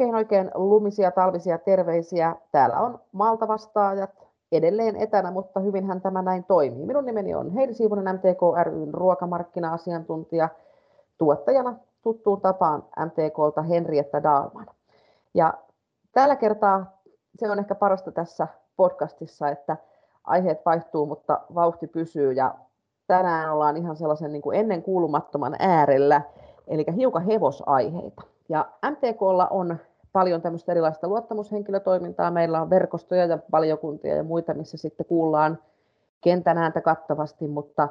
Oikein 0.00 0.14
oikein 0.14 0.50
lumisia 0.54 1.10
talvisia 1.10 1.58
terveisiä. 1.58 2.36
Täällä 2.52 2.80
on 2.80 3.00
Malta 3.12 3.48
vastaajat 3.48 4.10
edelleen 4.52 4.96
etänä, 4.96 5.30
mutta 5.30 5.60
hyvinhän 5.60 6.00
tämä 6.00 6.22
näin 6.22 6.44
toimii. 6.44 6.86
Minun 6.86 7.06
nimeni 7.06 7.34
on 7.34 7.50
Heidi 7.50 7.74
Siivonen, 7.74 8.14
MTK 8.14 8.40
ryn 8.62 8.94
ruokamarkkina-asiantuntija. 8.94 10.48
Tuottajana 11.18 11.74
tuttuun 12.02 12.40
tapaan 12.40 12.84
MTKlta 13.04 13.62
Henrietta 13.62 14.22
Daalman. 14.22 14.66
Ja 15.34 15.54
tällä 16.12 16.36
kertaa 16.36 17.00
se 17.38 17.50
on 17.50 17.58
ehkä 17.58 17.74
parasta 17.74 18.12
tässä 18.12 18.46
podcastissa, 18.76 19.48
että 19.48 19.76
aiheet 20.24 20.66
vaihtuu, 20.66 21.06
mutta 21.06 21.40
vauhti 21.54 21.86
pysyy 21.86 22.32
ja 22.32 22.54
tänään 23.06 23.52
ollaan 23.52 23.76
ihan 23.76 23.96
sellaisen 23.96 24.32
niin 24.32 24.42
kuin 24.42 24.58
ennen 24.58 24.82
kuulumattoman 24.82 25.56
äärellä, 25.58 26.22
eli 26.68 26.84
hiukan 26.96 27.24
hevosaiheita. 27.24 28.22
Ja 28.48 28.68
MTKlla 28.90 29.48
on 29.48 29.78
paljon 30.12 30.42
tämmöistä 30.42 30.72
erilaista 30.72 31.08
luottamushenkilötoimintaa. 31.08 32.30
Meillä 32.30 32.62
on 32.62 32.70
verkostoja 32.70 33.26
ja 33.26 33.38
valiokuntia 33.52 34.16
ja 34.16 34.22
muita, 34.22 34.54
missä 34.54 34.76
sitten 34.76 35.06
kuullaan 35.06 35.58
kentän 36.20 36.58
ääntä 36.58 36.80
kattavasti, 36.80 37.48
mutta 37.48 37.88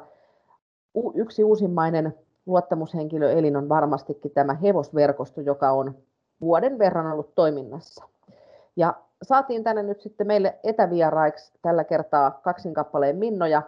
yksi 1.14 1.44
uusimmainen 1.44 2.14
luottamushenkilöelin 2.46 3.56
on 3.56 3.68
varmastikin 3.68 4.30
tämä 4.30 4.54
hevosverkosto, 4.54 5.40
joka 5.40 5.70
on 5.70 5.94
vuoden 6.40 6.78
verran 6.78 7.12
ollut 7.12 7.34
toiminnassa. 7.34 8.04
Ja 8.76 8.94
saatiin 9.22 9.64
tänne 9.64 9.82
nyt 9.82 10.00
sitten 10.00 10.26
meille 10.26 10.58
etävieraiksi 10.64 11.52
tällä 11.62 11.84
kertaa 11.84 12.30
kaksin 12.30 12.74
kappaleen 12.74 13.16
Minnoja, 13.16 13.62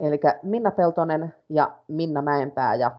eli 0.00 0.20
Minna 0.42 0.70
Peltonen 0.70 1.34
ja 1.48 1.72
Minna 1.88 2.22
Mäenpää. 2.22 2.74
Ja 2.74 2.90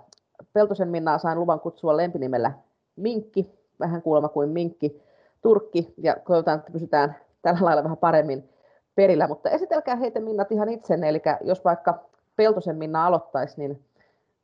Peltosen 0.53 0.89
Minnaa 0.89 1.17
sain 1.17 1.39
luvan 1.39 1.59
kutsua 1.59 1.97
lempinimellä 1.97 2.51
Minkki, 2.95 3.56
vähän 3.79 4.01
kuulemma 4.01 4.29
kuin 4.29 4.49
Minkki 4.49 5.01
Turkki, 5.41 5.93
ja 5.97 6.15
koetaan, 6.23 6.59
että 6.59 6.71
pysytään 6.71 7.15
tällä 7.41 7.59
lailla 7.61 7.83
vähän 7.83 7.97
paremmin 7.97 8.49
perillä. 8.95 9.27
Mutta 9.27 9.49
esitelkää 9.49 9.95
heitä 9.95 10.19
Minnat 10.19 10.51
ihan 10.51 10.69
itsenne, 10.69 11.09
eli 11.09 11.21
jos 11.41 11.65
vaikka 11.65 11.99
Peltosen 12.35 12.75
Minna 12.75 13.05
aloittaisi, 13.05 13.59
niin 13.59 13.85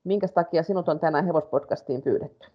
minkä 0.04 0.28
takia 0.28 0.64
sinut 0.64 0.90
on 0.90 1.00
tänään 1.00 1.26
Hevospodcastiin 1.26 2.02
pyydetty? 2.02 2.48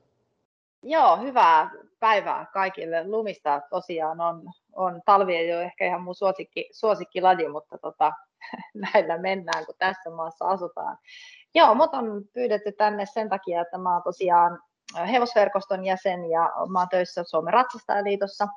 Joo, 0.83 1.17
hyvää 1.17 1.71
päivää 2.01 2.47
kaikille. 2.53 3.09
Lumista 3.09 3.63
tosiaan 3.71 4.21
on, 4.21 4.43
on 4.73 5.03
talvi 5.05 5.37
ei 5.37 5.55
ole 5.55 5.63
ehkä 5.63 5.87
ihan 5.87 6.03
mun 6.03 6.15
suosikki, 6.15 6.71
suosikkilaji, 6.73 7.49
mutta 7.49 7.79
tota, 7.79 8.13
näillä 8.95 9.19
mennään, 9.19 9.67
kun 9.67 9.75
tässä 9.79 10.11
maassa 10.11 10.45
asutaan. 10.45 10.99
Joo, 11.55 11.75
mut 11.75 11.95
on 11.95 12.25
pyydetty 12.33 12.73
tänne 12.73 13.07
sen 13.07 13.29
takia, 13.29 13.61
että 13.61 13.79
mä 13.79 13.93
oon 13.93 14.03
tosiaan 14.03 14.59
hevosverkoston 14.97 15.85
jäsen 15.85 16.31
ja 16.31 16.53
mä 16.73 16.79
oon 16.79 16.89
töissä 16.89 17.25
Suomen 17.27 17.53
Ratsastajaliitossa. 17.53 18.49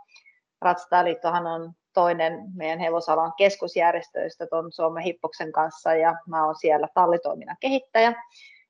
Ratsastajaliittohan 0.61 1.47
on 1.47 1.73
toinen 1.93 2.33
meidän 2.55 2.79
hevosalan 2.79 3.33
keskusjärjestöistä 3.37 4.47
tuon 4.47 4.71
Suomen 4.71 5.03
Hippoksen 5.03 5.51
kanssa 5.51 5.95
ja 5.95 6.15
mä 6.27 6.45
oon 6.45 6.55
siellä 6.55 6.87
tallitoiminnan 6.93 7.57
kehittäjä. 7.59 8.13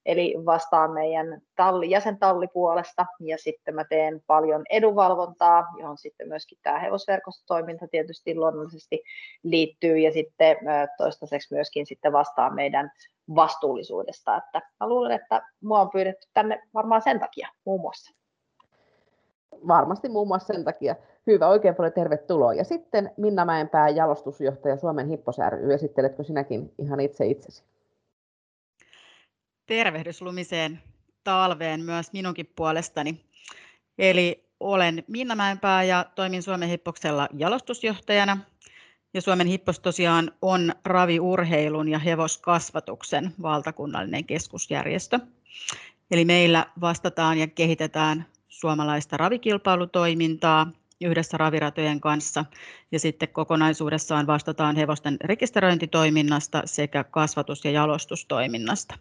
Eli 0.05 0.35
vastaan 0.45 0.91
meidän 0.91 1.41
talli, 1.55 1.89
jäsentallipuolesta 1.89 3.05
ja 3.19 3.38
sitten 3.38 3.75
mä 3.75 3.83
teen 3.83 4.21
paljon 4.27 4.63
edunvalvontaa, 4.69 5.67
johon 5.80 5.97
sitten 5.97 6.27
myöskin 6.27 6.58
tämä 6.63 6.80
hevosverkostotoiminta 6.80 7.88
tietysti 7.91 8.35
luonnollisesti 8.35 9.03
liittyy 9.43 9.97
ja 9.97 10.11
sitten 10.11 10.58
toistaiseksi 10.97 11.53
myöskin 11.55 11.85
sitten 11.85 12.13
vastaan 12.13 12.55
meidän 12.55 12.91
vastuullisuudesta. 13.35 14.38
Että 14.38 14.61
mä 14.80 14.89
luulen, 14.89 15.11
että 15.11 15.41
mua 15.63 15.81
on 15.81 15.89
pyydetty 15.89 16.27
tänne 16.33 16.61
varmaan 16.73 17.02
sen 17.02 17.19
takia 17.19 17.47
muun 17.65 17.81
muassa. 17.81 18.15
Varmasti 19.67 20.09
muun 20.09 20.27
muassa 20.27 20.53
sen 20.53 20.64
takia. 20.64 20.95
Hyvä, 21.27 21.47
oikein 21.47 21.76
paljon 21.76 21.93
tervetuloa. 21.93 22.53
Ja 22.53 22.64
sitten 22.64 23.11
Minna 23.17 23.45
Mäenpää, 23.45 23.89
jalostusjohtaja 23.89 24.77
Suomen 24.77 25.08
Hippos. 25.08 25.37
Esitteletkö 25.73 26.23
sinäkin 26.23 26.73
ihan 26.77 26.99
itse 26.99 27.26
itsesi? 27.26 27.64
Tervehdys 29.66 30.22
lumiseen 30.22 30.82
talveen 31.23 31.82
myös 31.82 32.14
minunkin 32.14 32.52
puolestani. 32.55 33.26
Eli 33.98 34.49
olen 34.60 35.04
Minna 35.08 35.36
Mäenpää 35.36 35.83
ja 35.83 36.05
toimin 36.16 36.44
Suomen 36.44 36.70
Hippoksella 36.70 37.27
jalostusjohtajana. 37.33 38.38
Ja 39.14 39.21
Suomen 39.21 39.48
Hippos 39.48 39.80
tosiaan 39.80 40.32
on 40.42 40.73
raviurheilun 40.86 41.89
ja 41.89 42.00
hevoskasvatuksen 42.00 43.33
valtakunnallinen 43.42 44.26
keskusjärjestö. 44.26 45.20
Eli 46.11 46.26
meillä 46.26 46.66
vastataan 46.82 47.38
ja 47.38 47.48
kehitetään 47.48 48.26
suomalaista 48.50 49.17
ravikilpailutoimintaa 49.17 50.71
yhdessä 51.02 51.38
raviratojen 51.38 52.02
kanssa 52.02 52.45
ja 52.92 53.00
sitten 53.00 53.30
kokonaisuudessaan 53.30 54.27
vastataan 54.27 54.76
hevosten 54.76 55.17
rekisteröintitoiminnasta 55.23 56.61
sekä 56.66 57.04
kasvatus- 57.04 57.66
ja 57.66 57.71
jalostustoiminnasta. 57.71 58.98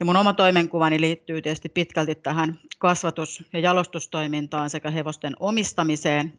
Ja 0.00 0.06
mun 0.06 0.16
oma 0.16 0.32
toimenkuvani 0.32 1.00
liittyy 1.00 1.42
tietysti 1.42 1.68
pitkälti 1.68 2.14
tähän 2.14 2.60
kasvatus- 2.78 3.44
ja 3.52 3.60
jalostustoimintaan 3.60 4.70
sekä 4.70 4.90
hevosten 4.90 5.36
omistamiseen. 5.40 6.32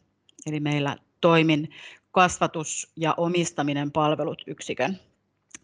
Eli 0.45 0.59
meillä 0.59 0.97
toimin 1.21 1.69
kasvatus- 2.11 2.91
ja 2.95 3.13
omistaminen 3.17 3.91
palvelut 3.91 4.43
yksikön, 4.47 4.99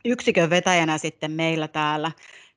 yksikön 0.06 0.50
vetäjänä 0.50 0.98
sitten 0.98 1.32
meillä 1.32 1.68
täällä. 1.68 2.12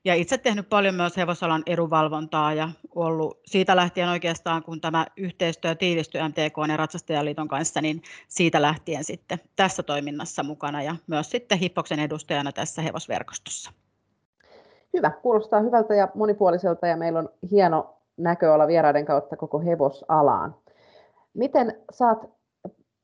Ja 0.05 0.15
itse 0.15 0.37
tehnyt 0.37 0.69
paljon 0.69 0.95
myös 0.95 1.17
hevosalan 1.17 1.63
edunvalvontaa 1.65 2.53
ja 2.53 2.69
ollut 2.95 3.39
siitä 3.45 3.75
lähtien 3.75 4.09
oikeastaan, 4.09 4.63
kun 4.63 4.81
tämä 4.81 5.05
yhteistyö 5.17 5.75
tiivistyi 5.75 6.21
MTK 6.21 6.69
ja 6.69 6.77
Ratsastajaliiton 6.77 7.47
kanssa, 7.47 7.81
niin 7.81 8.01
siitä 8.27 8.61
lähtien 8.61 9.03
sitten 9.03 9.39
tässä 9.55 9.83
toiminnassa 9.83 10.43
mukana 10.43 10.83
ja 10.83 10.95
myös 11.07 11.31
sitten 11.31 11.59
Hippoksen 11.59 11.99
edustajana 11.99 12.51
tässä 12.51 12.81
hevosverkostossa. 12.81 13.71
Hyvä, 14.97 15.11
kuulostaa 15.21 15.59
hyvältä 15.59 15.95
ja 15.95 16.07
monipuoliselta 16.13 16.87
ja 16.87 16.97
meillä 16.97 17.19
on 17.19 17.29
hieno 17.51 17.93
näköala 18.17 18.67
vieraiden 18.67 19.05
kautta 19.05 19.37
koko 19.37 19.59
hevosalaan. 19.59 20.55
Miten 21.33 21.77
saat, 21.91 22.29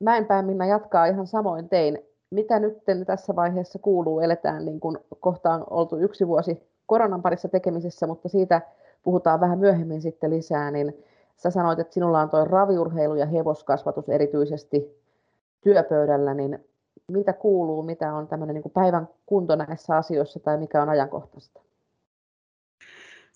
Mäenpään 0.00 0.44
Minna 0.44 0.66
jatkaa 0.66 1.06
ihan 1.06 1.26
samoin 1.26 1.68
tein, 1.68 1.98
mitä 2.30 2.58
nyt 2.58 2.78
tässä 3.06 3.36
vaiheessa 3.36 3.78
kuuluu, 3.78 4.20
eletään 4.20 4.64
niin 4.64 4.80
kuin 4.80 4.98
kohta 5.20 5.50
on 5.50 5.64
oltu 5.70 5.96
yksi 5.96 6.28
vuosi 6.28 6.62
koronan 6.86 7.22
parissa 7.22 7.48
tekemisessä, 7.48 8.06
mutta 8.06 8.28
siitä 8.28 8.60
puhutaan 9.02 9.40
vähän 9.40 9.58
myöhemmin 9.58 10.02
sitten 10.02 10.30
lisää, 10.30 10.70
niin 10.70 11.04
sä 11.36 11.50
sanoit, 11.50 11.78
että 11.78 11.94
sinulla 11.94 12.20
on 12.20 12.30
tuo 12.30 12.44
raviurheilu 12.44 13.14
ja 13.14 13.26
hevoskasvatus 13.26 14.08
erityisesti 14.08 15.00
työpöydällä, 15.60 16.34
niin 16.34 16.64
mitä 17.08 17.32
kuuluu, 17.32 17.82
mitä 17.82 18.14
on 18.14 18.28
tämmöinen 18.28 18.54
niin 18.54 18.72
päivän 18.74 19.08
kunto 19.26 19.56
näissä 19.56 19.96
asioissa 19.96 20.40
tai 20.40 20.58
mikä 20.58 20.82
on 20.82 20.88
ajankohtaista? 20.88 21.60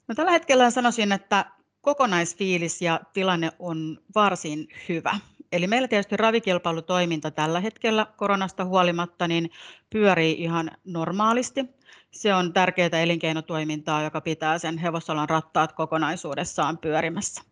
No, 0.08 0.14
tällä 0.14 0.30
hetkellä 0.30 0.70
sanoisin, 0.70 1.12
että 1.12 1.44
kokonaisfiilis 1.80 2.82
ja 2.82 3.00
tilanne 3.12 3.50
on 3.58 3.98
varsin 4.14 4.68
hyvä. 4.88 5.18
Eli 5.52 5.66
meillä 5.66 5.88
tietysti 5.88 6.16
ravikilpailutoiminta 6.16 7.30
tällä 7.30 7.60
hetkellä 7.60 8.06
koronasta 8.16 8.64
huolimatta 8.64 9.28
niin 9.28 9.50
pyörii 9.90 10.42
ihan 10.42 10.70
normaalisti. 10.84 11.64
Se 12.10 12.34
on 12.34 12.52
tärkeää 12.52 13.02
elinkeinotoimintaa, 13.02 14.02
joka 14.02 14.20
pitää 14.20 14.58
sen 14.58 14.78
hevosalan 14.78 15.28
rattaat 15.28 15.72
kokonaisuudessaan 15.72 16.78
pyörimässä. 16.78 17.42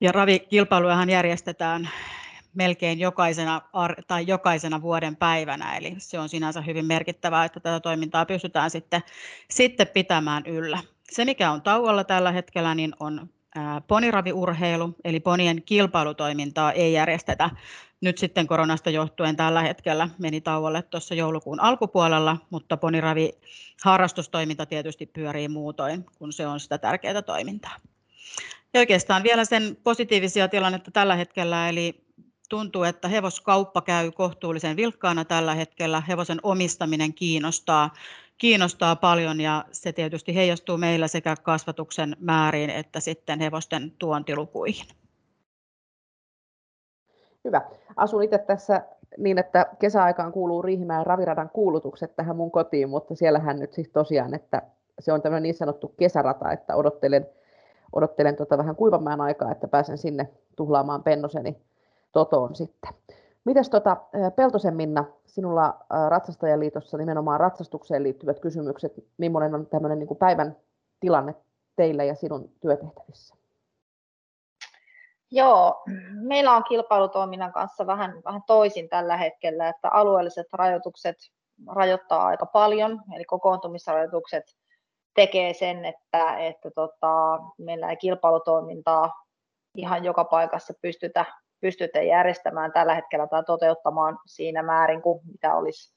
Ja 0.00 0.12
ravikilpailujahan 0.12 1.10
järjestetään 1.10 1.88
melkein 2.54 2.98
jokaisena, 2.98 3.62
tai 4.06 4.24
jokaisena 4.26 4.82
vuoden 4.82 5.16
päivänä, 5.16 5.76
eli 5.76 5.94
se 5.98 6.18
on 6.18 6.28
sinänsä 6.28 6.60
hyvin 6.60 6.86
merkittävää, 6.86 7.44
että 7.44 7.60
tätä 7.60 7.80
toimintaa 7.80 8.26
pystytään 8.26 8.70
sitten, 8.70 9.02
sitten 9.50 9.88
pitämään 9.88 10.46
yllä. 10.46 10.78
Se, 11.12 11.24
mikä 11.24 11.50
on 11.50 11.62
tauolla 11.62 12.04
tällä 12.04 12.32
hetkellä, 12.32 12.74
niin 12.74 12.92
on 13.00 13.28
poniraviurheilu, 13.86 14.94
eli 15.04 15.20
ponien 15.20 15.62
kilpailutoimintaa 15.62 16.72
ei 16.72 16.92
järjestetä 16.92 17.50
nyt 18.00 18.18
sitten 18.18 18.46
koronasta 18.46 18.90
johtuen 18.90 19.36
tällä 19.36 19.62
hetkellä 19.62 20.08
meni 20.18 20.40
tauolle 20.40 20.82
tuossa 20.82 21.14
joulukuun 21.14 21.60
alkupuolella, 21.60 22.36
mutta 22.50 22.76
poniravi 22.76 23.32
harrastustoiminta 23.84 24.66
tietysti 24.66 25.06
pyörii 25.06 25.48
muutoin, 25.48 26.06
kun 26.18 26.32
se 26.32 26.46
on 26.46 26.60
sitä 26.60 26.78
tärkeää 26.78 27.22
toimintaa. 27.22 27.76
Ja 28.74 28.80
oikeastaan 28.80 29.22
vielä 29.22 29.44
sen 29.44 29.76
positiivisia 29.84 30.48
tilannetta 30.48 30.90
tällä 30.90 31.16
hetkellä, 31.16 31.68
eli 31.68 32.04
tuntuu, 32.48 32.82
että 32.82 33.08
hevoskauppa 33.08 33.82
käy 33.82 34.10
kohtuullisen 34.10 34.76
vilkkaana 34.76 35.24
tällä 35.24 35.54
hetkellä. 35.54 36.02
Hevosen 36.08 36.40
omistaminen 36.42 37.14
kiinnostaa, 37.14 37.94
kiinnostaa 38.38 38.96
paljon 38.96 39.40
ja 39.40 39.64
se 39.72 39.92
tietysti 39.92 40.34
heijastuu 40.34 40.76
meillä 40.76 41.08
sekä 41.08 41.34
kasvatuksen 41.42 42.16
määriin 42.20 42.70
että 42.70 43.00
sitten 43.00 43.40
hevosten 43.40 43.92
tuontilukuihin. 43.98 44.86
Hyvä. 47.44 47.62
Asun 47.96 48.22
itse 48.22 48.38
tässä 48.38 48.82
niin, 49.18 49.38
että 49.38 49.66
kesäaikaan 49.78 50.32
kuuluu 50.32 50.62
Riihimäen 50.62 51.06
raviradan 51.06 51.50
kuulutukset 51.50 52.16
tähän 52.16 52.36
mun 52.36 52.50
kotiin, 52.50 52.88
mutta 52.88 53.14
siellähän 53.14 53.58
nyt 53.58 53.72
siis 53.72 53.88
tosiaan, 53.88 54.34
että 54.34 54.62
se 54.98 55.12
on 55.12 55.22
tämmöinen 55.22 55.42
niin 55.42 55.54
sanottu 55.54 55.88
kesärata, 55.88 56.52
että 56.52 56.76
odottelen 56.76 57.26
odottelen 57.92 58.36
tuota 58.36 58.58
vähän 58.58 58.76
kuivamään 58.76 59.20
aikaa, 59.20 59.52
että 59.52 59.68
pääsen 59.68 59.98
sinne 59.98 60.28
tuhlaamaan 60.56 61.02
pennoseni 61.02 61.56
totoon 62.12 62.54
sitten. 62.54 62.94
Mites 63.46 63.70
tota, 63.70 63.96
Peltosen 64.36 64.76
Minna, 64.76 65.04
sinulla 65.26 65.78
Ratsastajaliitossa 66.08 66.98
nimenomaan 66.98 67.40
ratsastukseen 67.40 68.02
liittyvät 68.02 68.40
kysymykset, 68.40 68.92
millainen 69.18 69.54
on 69.54 69.66
tämmöinen 69.66 69.98
niin 69.98 70.16
päivän 70.16 70.56
tilanne 71.00 71.34
teillä 71.76 72.04
ja 72.04 72.14
sinun 72.14 72.50
työtehtävissä? 72.60 73.36
Joo, 75.30 75.82
meillä 76.12 76.56
on 76.56 76.64
kilpailutoiminnan 76.68 77.52
kanssa 77.52 77.86
vähän, 77.86 78.22
vähän 78.24 78.42
toisin 78.46 78.88
tällä 78.88 79.16
hetkellä, 79.16 79.68
että 79.68 79.90
alueelliset 79.90 80.46
rajoitukset 80.52 81.16
rajoittaa 81.66 82.26
aika 82.26 82.46
paljon, 82.46 83.02
eli 83.14 83.24
kokoontumisrajoitukset 83.24 84.44
tekee 85.14 85.54
sen, 85.54 85.84
että, 85.84 86.38
että 86.38 86.70
tota, 86.70 87.38
meillä 87.58 87.90
ei 87.90 87.96
kilpailutoimintaa 87.96 89.24
ihan 89.74 90.04
joka 90.04 90.24
paikassa 90.24 90.74
pystytä, 90.82 91.24
pystytä 91.66 92.02
järjestämään 92.02 92.72
tällä 92.72 92.94
hetkellä 92.94 93.26
tai 93.26 93.44
toteuttamaan 93.44 94.18
siinä 94.26 94.62
määrin 94.62 95.02
kuin 95.02 95.20
mitä 95.32 95.54
olisi 95.54 95.96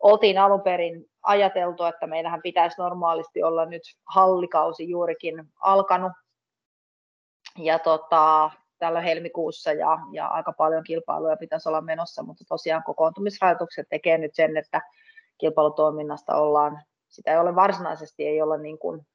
oltiin 0.00 0.38
alun 0.38 0.62
perin 0.62 1.06
ajateltu, 1.22 1.84
että 1.84 2.06
meillähän 2.06 2.42
pitäisi 2.42 2.76
normaalisti 2.78 3.42
olla 3.42 3.66
nyt 3.66 3.82
hallikausi 4.14 4.88
juurikin 4.88 5.44
alkanut 5.60 6.12
ja 7.58 7.78
tota, 7.78 8.50
tällä 8.78 9.00
helmikuussa 9.00 9.72
ja, 9.72 9.98
ja 10.12 10.26
aika 10.26 10.52
paljon 10.52 10.84
kilpailuja 10.84 11.36
pitäisi 11.36 11.68
olla 11.68 11.80
menossa, 11.80 12.22
mutta 12.22 12.44
tosiaan 12.48 12.82
kokoontumisrajoitukset 12.82 13.86
tekee 13.90 14.18
nyt 14.18 14.34
sen, 14.34 14.56
että 14.56 14.80
kilpailutoiminnasta 15.38 16.36
ollaan, 16.36 16.82
sitä 17.08 17.32
ei 17.32 17.38
ole 17.38 17.54
varsinaisesti, 17.54 18.26
ei 18.26 18.42
olla 18.42 18.56
niin 18.56 18.78
kuin 18.78 19.06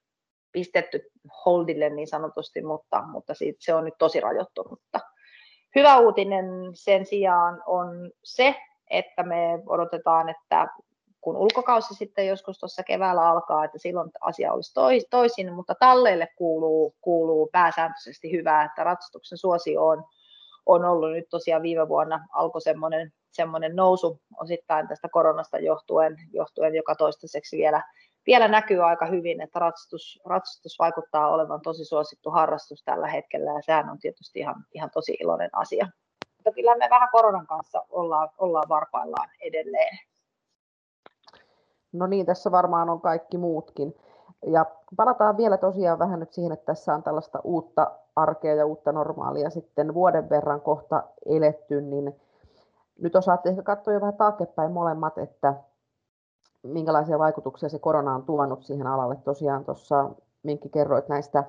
pistetty 0.52 1.12
holdille 1.46 1.90
niin 1.90 2.08
sanotusti, 2.08 2.62
mutta, 2.62 3.02
mutta 3.02 3.34
siitä, 3.34 3.58
se 3.62 3.74
on 3.74 3.86
nyt 3.86 3.94
tosi 4.00 4.20
rajoittunutta. 4.20 5.00
Hyvä 5.76 5.98
uutinen 5.98 6.46
sen 6.74 7.06
sijaan 7.06 7.64
on 7.66 8.12
se, 8.24 8.56
että 8.90 9.24
me 9.24 9.64
odotetaan, 9.66 10.30
että 10.30 10.68
kun 11.22 11.38
ulkokausi 11.38 11.94
sitten 11.94 12.28
joskus 12.28 12.60
tuossa 12.60 12.84
keväällä 12.84 13.30
alkaa, 13.30 13.66
että 13.66 13.78
silloin 13.78 14.12
asia 14.22 14.54
olisi 14.54 15.08
toisin, 15.10 15.54
mutta 15.54 15.76
talleille 15.80 16.28
kuuluu, 16.36 16.96
kuuluu 17.02 17.50
pääsääntöisesti 17.52 18.32
hyvää, 18.32 18.64
että 18.64 18.84
ratsastuksen 18.84 19.38
suosio 19.38 19.88
on, 19.88 20.04
on 20.66 20.86
ollut 20.86 21.12
nyt 21.12 21.30
tosiaan 21.30 21.62
viime 21.62 21.88
vuonna 21.88 22.28
alkoi 22.34 22.62
semmoinen, 22.62 23.14
semmoinen 23.32 23.76
nousu 23.76 24.22
osittain 24.40 24.88
tästä 24.88 25.10
koronasta 25.10 25.60
johtuen, 25.60 26.16
johtuen 26.34 26.76
joka 26.76 26.96
toistaiseksi 26.96 27.58
vielä, 27.58 27.84
vielä 28.30 28.48
näkyy 28.48 28.84
aika 28.84 29.06
hyvin, 29.06 29.42
että 29.42 29.60
ratsastus, 29.60 30.22
ratsastus 30.26 30.80
vaikuttaa 30.80 31.30
olevan 31.30 31.62
tosi 31.62 31.86
suosittu 31.86 32.32
harrastus 32.32 32.84
tällä 32.84 33.08
hetkellä 33.08 33.52
ja 33.52 33.62
sehän 33.62 33.90
on 33.90 34.00
tietysti 34.00 34.40
ihan, 34.40 34.56
ihan 34.74 34.90
tosi 34.94 35.18
iloinen 35.20 35.50
asia. 35.54 35.88
Mutta 36.38 36.52
kyllä 36.52 36.78
me 36.78 36.88
vähän 36.90 37.10
koronan 37.12 37.48
kanssa 37.48 37.86
ollaan, 37.90 38.30
ollaan 38.38 38.70
varpaillaan 38.70 39.30
edelleen. 39.42 39.98
No 41.92 42.08
niin, 42.08 42.26
tässä 42.26 42.52
varmaan 42.52 42.90
on 42.90 43.02
kaikki 43.02 43.38
muutkin. 43.38 43.96
Ja 44.46 44.66
palataan 44.96 45.38
vielä 45.38 45.58
tosiaan 45.58 46.00
vähän 46.00 46.20
nyt 46.20 46.34
siihen, 46.34 46.52
että 46.52 46.66
tässä 46.66 46.94
on 46.94 47.04
tällaista 47.04 47.40
uutta 47.44 47.92
arkea 48.16 48.56
ja 48.56 48.66
uutta 48.66 48.92
normaalia 48.92 49.50
sitten 49.50 49.94
vuoden 49.94 50.30
verran 50.30 50.62
kohta 50.62 51.04
eletty, 51.26 51.82
niin 51.82 52.16
nyt 53.00 53.16
osaatte 53.16 53.50
ehkä 53.50 53.64
katsoa 53.64 53.94
jo 53.94 54.02
vähän 54.02 54.18
taaksepäin 54.18 54.72
molemmat, 54.72 55.18
että 55.18 55.54
minkälaisia 56.64 57.20
vaikutuksia 57.20 57.70
se 57.70 57.80
korona 57.80 58.16
on 58.16 58.24
tuonut 58.24 58.64
siihen 58.64 58.88
alalle. 58.88 59.16
Tosiaan 59.16 59.66
tuossa 59.66 60.10
Minkki 60.44 60.70
kerroit 60.70 61.08
näistä, 61.08 61.44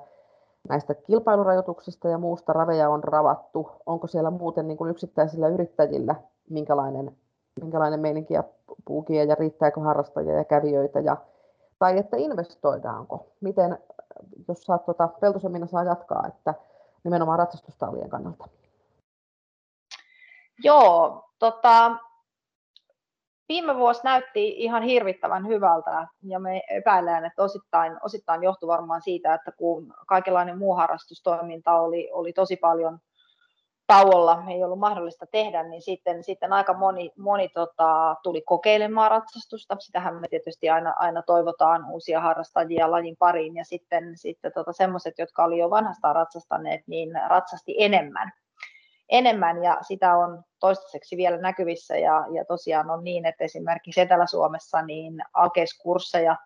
näistä 0.68 0.94
kilpailurajoituksista 0.94 2.08
ja 2.08 2.18
muusta, 2.18 2.52
raveja 2.52 2.90
on 2.90 3.04
ravattu. 3.04 3.70
Onko 3.86 4.06
siellä 4.06 4.30
muuten 4.30 4.68
niin 4.68 4.76
kuin 4.76 4.90
yksittäisillä 4.90 5.48
yrittäjillä 5.48 6.14
minkälainen, 6.50 7.16
minkälainen 7.60 8.00
meininki 8.00 8.34
ja 8.34 8.44
puukia 8.84 9.24
ja 9.24 9.34
riittääkö 9.34 9.80
harrastajia 9.80 10.34
ja 10.34 10.44
kävijöitä 10.44 11.00
ja, 11.00 11.16
tai 11.78 11.98
että 11.98 12.16
investoidaanko. 12.16 13.26
Miten, 13.40 13.78
jos 14.48 14.62
saat 14.62 14.84
tuota, 14.84 15.08
Peltosen 15.08 15.52
Minna 15.52 15.66
saa 15.66 15.84
jatkaa, 15.84 16.26
että 16.26 16.54
nimenomaan 17.04 17.38
ratsastustallien 17.38 18.10
kannalta. 18.10 18.48
Joo, 20.64 21.24
tota, 21.38 21.96
viime 23.50 23.76
vuosi 23.76 24.00
näytti 24.04 24.48
ihan 24.48 24.82
hirvittävän 24.82 25.46
hyvältä 25.46 26.06
ja 26.22 26.38
me 26.38 26.62
epäillään, 26.70 27.24
että 27.24 27.42
osittain, 27.42 27.96
osittain 28.02 28.42
johtui 28.42 28.66
varmaan 28.66 29.02
siitä, 29.02 29.34
että 29.34 29.52
kun 29.52 29.94
kaikenlainen 30.06 30.58
muu 30.58 30.74
harrastustoiminta 30.74 31.72
oli, 31.72 32.08
oli 32.12 32.32
tosi 32.32 32.56
paljon 32.56 32.98
tauolla 33.86 34.42
ei 34.48 34.64
ollut 34.64 34.78
mahdollista 34.78 35.26
tehdä, 35.26 35.62
niin 35.62 35.82
sitten, 35.82 36.24
sitten 36.24 36.52
aika 36.52 36.74
moni, 36.74 37.10
moni 37.18 37.48
tota, 37.48 38.16
tuli 38.22 38.42
kokeilemaan 38.42 39.10
ratsastusta. 39.10 39.76
Sitähän 39.78 40.20
me 40.20 40.28
tietysti 40.28 40.70
aina, 40.70 40.94
aina 40.96 41.22
toivotaan 41.22 41.90
uusia 41.90 42.20
harrastajia 42.20 42.90
lajin 42.90 43.16
pariin 43.18 43.56
ja 43.56 43.64
sitten, 43.64 44.12
sitten 44.14 44.52
tota, 44.54 44.72
semmoiset, 44.72 45.14
jotka 45.18 45.44
oli 45.44 45.58
jo 45.58 45.70
vanhastaan 45.70 46.14
ratsastaneet, 46.14 46.80
niin 46.86 47.10
ratsasti 47.28 47.74
enemmän. 47.78 48.32
Enemmän 49.10 49.62
ja 49.62 49.78
sitä 49.82 50.16
on 50.16 50.42
toistaiseksi 50.60 51.16
vielä 51.16 51.36
näkyvissä. 51.36 51.96
Ja, 51.96 52.26
ja 52.32 52.44
tosiaan 52.44 52.90
on 52.90 53.04
niin, 53.04 53.26
että 53.26 53.44
esimerkiksi 53.44 54.00
Etelä-Suomessa 54.00 54.82
niin 54.82 55.22
alkeiskursseja, 55.34 56.36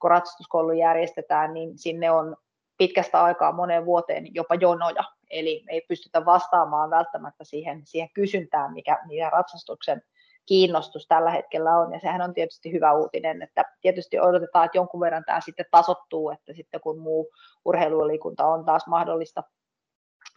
kun 0.00 0.10
ratsastuskoulu 0.10 0.72
järjestetään, 0.72 1.54
niin 1.54 1.78
sinne 1.78 2.10
on 2.10 2.36
pitkästä 2.78 3.22
aikaa 3.22 3.52
moneen 3.52 3.86
vuoteen 3.86 4.34
jopa 4.34 4.54
jonoja, 4.54 5.04
eli 5.30 5.64
ei 5.68 5.80
pystytä 5.88 6.24
vastaamaan 6.24 6.90
välttämättä 6.90 7.44
siihen, 7.44 7.82
siihen 7.84 8.08
kysyntään, 8.14 8.72
mikä, 8.72 8.98
mikä 9.06 9.30
ratsastuksen 9.30 10.02
kiinnostus 10.46 11.06
tällä 11.08 11.30
hetkellä 11.30 11.78
on, 11.78 11.92
ja 11.92 12.00
sehän 12.00 12.22
on 12.22 12.34
tietysti 12.34 12.72
hyvä 12.72 12.92
uutinen, 12.92 13.42
että 13.42 13.64
tietysti 13.80 14.20
odotetaan, 14.20 14.64
että 14.64 14.78
jonkun 14.78 15.00
verran 15.00 15.24
tämä 15.24 15.40
sitten 15.40 15.66
tasottuu, 15.70 16.30
että 16.30 16.52
sitten 16.52 16.80
kun 16.80 16.98
muu 16.98 17.30
urheiluliikunta 17.64 18.46
on 18.46 18.64
taas 18.64 18.86
mahdollista, 18.86 19.42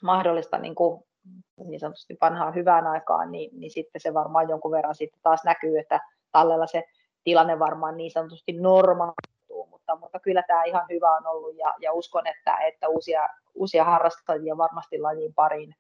mahdollista 0.03 0.57
niin, 0.57 0.75
kuin 0.75 1.03
niin 1.57 1.79
sanotusti 1.79 2.17
vanhaan 2.21 2.55
hyvään 2.55 2.87
aikaan, 2.87 3.31
niin, 3.31 3.59
niin 3.59 3.71
sitten 3.71 4.01
se 4.01 4.13
varmaan 4.13 4.49
jonkun 4.49 4.71
verran 4.71 4.95
sitten 4.95 5.19
taas 5.23 5.43
näkyy, 5.43 5.79
että 5.79 5.99
tallella 6.31 6.67
se 6.67 6.83
tilanne 7.24 7.59
varmaan 7.59 7.98
niin 7.98 8.12
sanotusti 8.12 8.53
normaalituu, 8.53 9.67
mutta, 9.69 9.95
mutta 9.95 10.19
kyllä 10.19 10.43
tämä 10.48 10.63
ihan 10.63 10.86
hyvä 10.89 11.15
on 11.15 11.27
ollut 11.27 11.57
ja, 11.57 11.74
ja 11.79 11.93
uskon, 11.93 12.27
että, 12.27 12.57
että 12.57 12.89
uusia, 12.89 13.29
uusia 13.55 13.83
harrastajia 13.83 14.57
varmasti 14.57 15.00
lajin 15.00 15.33
pariin 15.33 15.75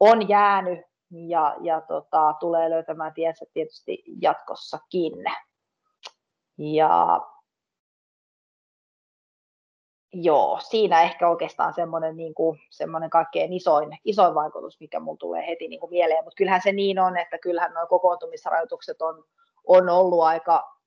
on 0.00 0.28
jäänyt 0.28 0.80
ja, 1.10 1.56
ja 1.60 1.80
tota, 1.80 2.34
tulee 2.40 2.70
löytämään 2.70 3.14
tiensä 3.14 3.44
tietysti 3.52 4.02
jatkossakin. 4.20 5.24
Ja 6.58 7.20
joo, 10.12 10.58
siinä 10.62 11.02
ehkä 11.02 11.28
oikeastaan 11.28 11.74
semmoinen, 11.74 12.16
niin 12.16 12.34
kuin, 12.34 12.60
semmoinen 12.70 13.10
kaikkein 13.10 13.52
isoin, 13.52 13.98
isoin 14.04 14.34
vaikutus, 14.34 14.80
mikä 14.80 15.00
mulla 15.00 15.18
tulee 15.18 15.46
heti 15.46 15.68
niin 15.68 15.80
kuin 15.80 15.90
mieleen. 15.90 16.24
Mutta 16.24 16.36
kyllähän 16.36 16.62
se 16.62 16.72
niin 16.72 16.98
on, 16.98 17.16
että 17.16 17.38
kyllähän 17.38 17.74
nuo 17.74 17.86
kokoontumisrajoitukset 17.86 19.02
on, 19.02 19.24
on 19.66 19.88
ollut 19.88 20.22
aika 20.22 20.78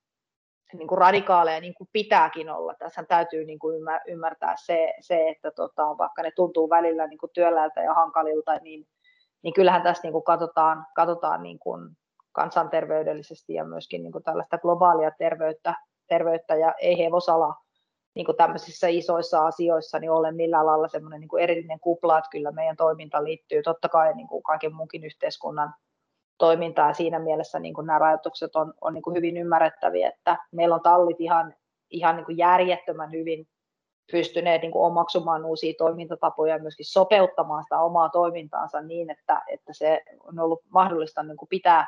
niin 0.73 0.87
kuin 0.87 0.97
radikaaleja 0.97 1.61
niin 1.61 1.73
kuin 1.73 1.89
pitääkin 1.91 2.49
olla. 2.49 2.73
Tässä 2.73 3.03
täytyy 3.03 3.45
niin 3.45 3.59
kuin 3.59 3.75
ymmärtää 4.07 4.55
se, 4.57 4.93
se 4.99 5.29
että 5.29 5.51
tota, 5.51 5.97
vaikka 5.97 6.21
ne 6.21 6.31
tuntuu 6.31 6.69
välillä 6.69 7.07
niin 7.07 7.17
kuin 7.17 7.31
työläältä 7.33 7.81
ja 7.81 7.93
hankalilta, 7.93 8.55
niin, 8.55 8.87
niin 9.41 9.53
kyllähän 9.53 9.81
tässä 9.81 10.03
niin 10.03 10.13
kuin 10.13 10.23
katsotaan, 10.23 10.85
katsotaan 10.95 11.43
niin 11.43 11.59
kuin 11.59 11.97
kansanterveydellisesti 12.31 13.53
ja 13.53 13.65
myöskin 13.65 14.03
niin 14.03 14.11
kuin 14.11 14.23
tällaista 14.23 14.57
globaalia 14.57 15.11
terveyttä, 15.11 15.75
terveyttä 16.07 16.55
ja 16.55 16.73
ei 16.79 16.97
hevosala 16.97 17.55
niin 18.15 18.25
kuin 18.25 18.37
tämmöisissä 18.37 18.87
isoissa 18.87 19.45
asioissa 19.45 19.99
niin 19.99 20.11
ole 20.11 20.31
millään 20.31 20.65
lailla 20.65 20.87
semmoinen 20.87 21.19
niin 21.19 21.29
kuin 21.29 21.43
erillinen 21.43 21.79
kupla, 21.79 22.17
että 22.17 22.29
kyllä 22.31 22.51
meidän 22.51 22.77
toiminta 22.77 23.23
liittyy 23.23 23.63
totta 23.63 23.89
kai 23.89 24.13
niin 24.13 24.27
kuin 24.27 24.43
kaiken 24.43 24.75
muunkin 24.75 25.03
yhteiskunnan 25.03 25.73
toimintaa. 26.37 26.93
Siinä 26.93 27.19
mielessä 27.19 27.59
niin 27.59 27.73
kuin 27.73 27.87
nämä 27.87 27.99
rajoitukset 27.99 28.55
on, 28.55 28.73
on 28.81 28.93
niin 28.93 29.01
kuin 29.01 29.15
hyvin 29.15 29.37
ymmärrettäviä, 29.37 30.09
että 30.09 30.37
meillä 30.51 30.75
on 30.75 30.81
tallit 30.81 31.21
ihan, 31.21 31.53
ihan 31.89 32.15
niin 32.15 32.25
kuin 32.25 32.37
järjettömän 32.37 33.11
hyvin 33.11 33.47
pystyneet 34.11 34.61
niin 34.61 34.71
kuin 34.71 34.85
omaksumaan 34.85 35.45
uusia 35.45 35.73
toimintatapoja 35.77 36.55
ja 36.55 36.61
myöskin 36.61 36.85
sopeuttamaan 36.85 37.63
sitä 37.63 37.79
omaa 37.79 38.09
toimintaansa 38.09 38.81
niin, 38.81 39.09
että, 39.09 39.41
että 39.47 39.73
se 39.73 40.03
on 40.23 40.39
ollut 40.39 40.61
mahdollista 40.69 41.23
niin 41.23 41.37
kuin 41.37 41.49
pitää, 41.49 41.87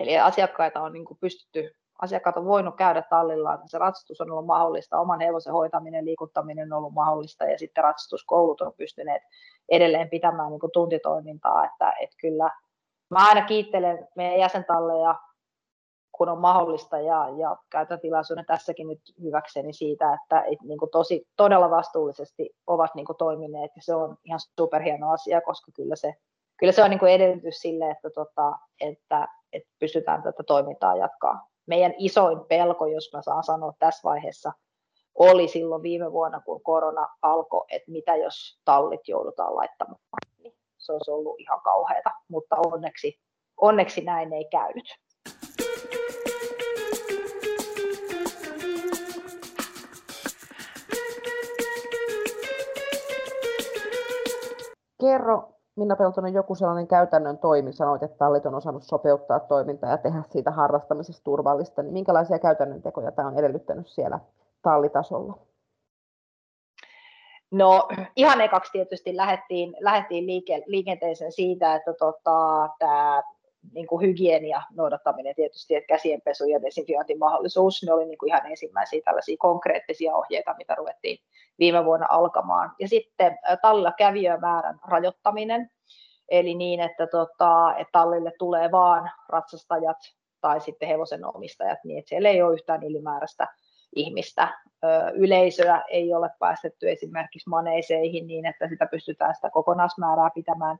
eli 0.00 0.18
asiakkaita 0.18 0.82
on 0.82 0.92
niin 0.92 1.04
kuin 1.04 1.18
pystytty, 1.20 1.74
asiakkaat 2.02 2.36
on 2.36 2.44
voinut 2.44 2.76
käydä 2.76 3.02
tallilla, 3.02 3.58
se 3.66 3.78
ratsastus 3.78 4.20
on 4.20 4.30
ollut 4.30 4.46
mahdollista, 4.46 5.00
oman 5.00 5.20
hevosen 5.20 5.52
hoitaminen, 5.52 6.04
liikuttaminen 6.04 6.72
on 6.72 6.78
ollut 6.78 6.94
mahdollista 6.94 7.44
ja 7.44 7.58
sitten 7.58 7.84
ratsastuskoulut 7.84 8.60
on 8.60 8.72
pystyneet 8.76 9.22
edelleen 9.68 10.10
pitämään 10.10 10.50
niin 10.50 10.60
kuin 10.60 10.72
tuntitoimintaa, 10.72 11.64
että, 11.64 11.92
että 12.00 12.16
kyllä 12.20 12.50
Mä 13.10 13.28
aina 13.28 13.46
kiittelen 13.46 14.08
meidän 14.16 14.38
jäsentalleja 14.38 15.14
kun 16.12 16.28
on 16.28 16.38
mahdollista 16.38 17.00
ja, 17.00 17.28
ja 17.36 17.56
käytän 17.70 18.00
tilaisuuden 18.00 18.46
tässäkin 18.46 18.88
nyt 18.88 19.00
hyväkseni 19.22 19.72
siitä, 19.72 20.14
että 20.14 20.40
et, 20.40 20.58
niin 20.62 20.78
kuin 20.78 20.90
tosi, 20.90 21.26
todella 21.36 21.70
vastuullisesti 21.70 22.50
ovat 22.66 22.94
niin 22.94 23.06
kuin 23.06 23.16
toimineet 23.16 23.70
ja 23.76 23.82
se 23.82 23.94
on 23.94 24.16
ihan 24.24 24.40
superhieno 24.58 25.10
asia, 25.10 25.40
koska 25.40 25.72
kyllä 25.72 25.96
se, 25.96 26.14
kyllä 26.58 26.72
se 26.72 26.82
on 26.82 26.90
niin 26.90 26.98
kuin 26.98 27.12
edellytys 27.12 27.56
sille, 27.56 27.90
että, 27.90 28.10
tota, 28.10 28.52
että, 28.80 29.28
että 29.52 29.68
pystytään 29.78 30.22
tätä 30.22 30.42
toimintaa 30.42 30.96
jatkaa. 30.96 31.48
Meidän 31.66 31.94
isoin 31.98 32.40
pelko, 32.48 32.86
jos 32.86 33.10
mä 33.12 33.22
saan 33.22 33.44
sanoa 33.44 33.72
tässä 33.78 34.08
vaiheessa, 34.08 34.52
oli 35.14 35.48
silloin 35.48 35.82
viime 35.82 36.12
vuonna, 36.12 36.40
kun 36.40 36.62
korona 36.62 37.08
alkoi, 37.22 37.64
että 37.68 37.90
mitä 37.90 38.16
jos 38.16 38.60
tallit 38.64 39.08
joudutaan 39.08 39.56
laittamaan. 39.56 40.00
Se 40.78 40.92
olisi 40.92 41.10
ollut 41.10 41.40
ihan 41.40 41.60
kauheata, 41.60 42.10
mutta 42.28 42.56
onneksi, 42.66 43.20
onneksi 43.60 44.00
näin 44.00 44.32
ei 44.32 44.44
käynyt. 44.44 44.84
Kerro 55.00 55.55
Minna 55.76 55.96
Peltonen 55.96 56.34
joku 56.34 56.54
sellainen 56.54 56.86
käytännön 56.86 57.38
toimi, 57.38 57.72
sanoit, 57.72 58.02
että 58.02 58.18
tallit 58.18 58.46
on 58.46 58.54
osannut 58.54 58.82
sopeuttaa 58.82 59.40
toimintaa 59.40 59.90
ja 59.90 59.98
tehdä 59.98 60.22
siitä 60.30 60.50
harrastamisesta 60.50 61.24
turvallista, 61.24 61.82
niin 61.82 61.92
minkälaisia 61.92 62.38
käytännön 62.38 62.82
tekoja 62.82 63.12
tämä 63.12 63.28
on 63.28 63.38
edellyttänyt 63.38 63.88
siellä 63.88 64.20
tallitasolla? 64.62 65.38
No 67.50 67.88
ihan 68.16 68.40
ekaksi 68.40 68.72
tietysti 68.72 69.16
lähdettiin, 69.16 69.76
lähdettiin 69.80 70.26
liike, 70.26 70.62
liikenteeseen 70.66 71.32
siitä, 71.32 71.74
että 71.74 71.92
tota, 71.92 72.68
tämä 72.78 73.22
niin 73.72 73.86
kuin 73.86 74.06
hygienia 74.06 74.62
noudattaminen 74.76 75.34
tietysti, 75.34 75.74
että 75.74 75.86
käsienpesu 75.86 76.44
ja 76.44 76.62
desinfiointimahdollisuus, 76.62 77.82
ne 77.86 77.92
oli 77.92 78.06
niin 78.06 78.18
kuin 78.18 78.28
ihan 78.28 78.46
ensimmäisiä 78.46 79.00
tällaisia 79.04 79.36
konkreettisia 79.38 80.14
ohjeita, 80.14 80.54
mitä 80.58 80.74
ruvettiin 80.74 81.18
viime 81.58 81.84
vuonna 81.84 82.06
alkamaan. 82.10 82.72
Ja 82.80 82.88
sitten 82.88 83.38
tallilla 83.62 83.92
kävijömäärän 83.92 84.80
rajoittaminen, 84.88 85.70
eli 86.28 86.54
niin, 86.54 86.80
että, 86.80 87.06
tota, 87.06 87.74
että 87.78 87.92
tallille 87.92 88.32
tulee 88.38 88.70
vaan 88.70 89.10
ratsastajat 89.28 89.96
tai 90.40 90.60
sitten 90.60 90.88
hevosen 90.88 91.36
omistajat, 91.36 91.78
niin 91.84 91.98
että 91.98 92.08
siellä 92.08 92.28
ei 92.28 92.42
ole 92.42 92.54
yhtään 92.54 92.82
ylimääräistä 92.82 93.46
ihmistä. 93.96 94.48
Yleisöä 95.14 95.84
ei 95.88 96.14
ole 96.14 96.30
päästetty 96.38 96.90
esimerkiksi 96.90 97.48
maneiseihin 97.48 98.26
niin, 98.26 98.46
että 98.46 98.68
sitä 98.68 98.86
pystytään 98.86 99.34
sitä 99.34 99.50
kokonaismäärää 99.50 100.30
pitämään 100.34 100.78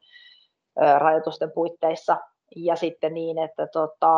rajoitusten 0.99 1.53
puitteissa 1.55 2.17
ja 2.57 2.77
sitten 2.77 3.15
niin, 3.15 3.39
että 3.39 3.67
tota, 3.67 4.11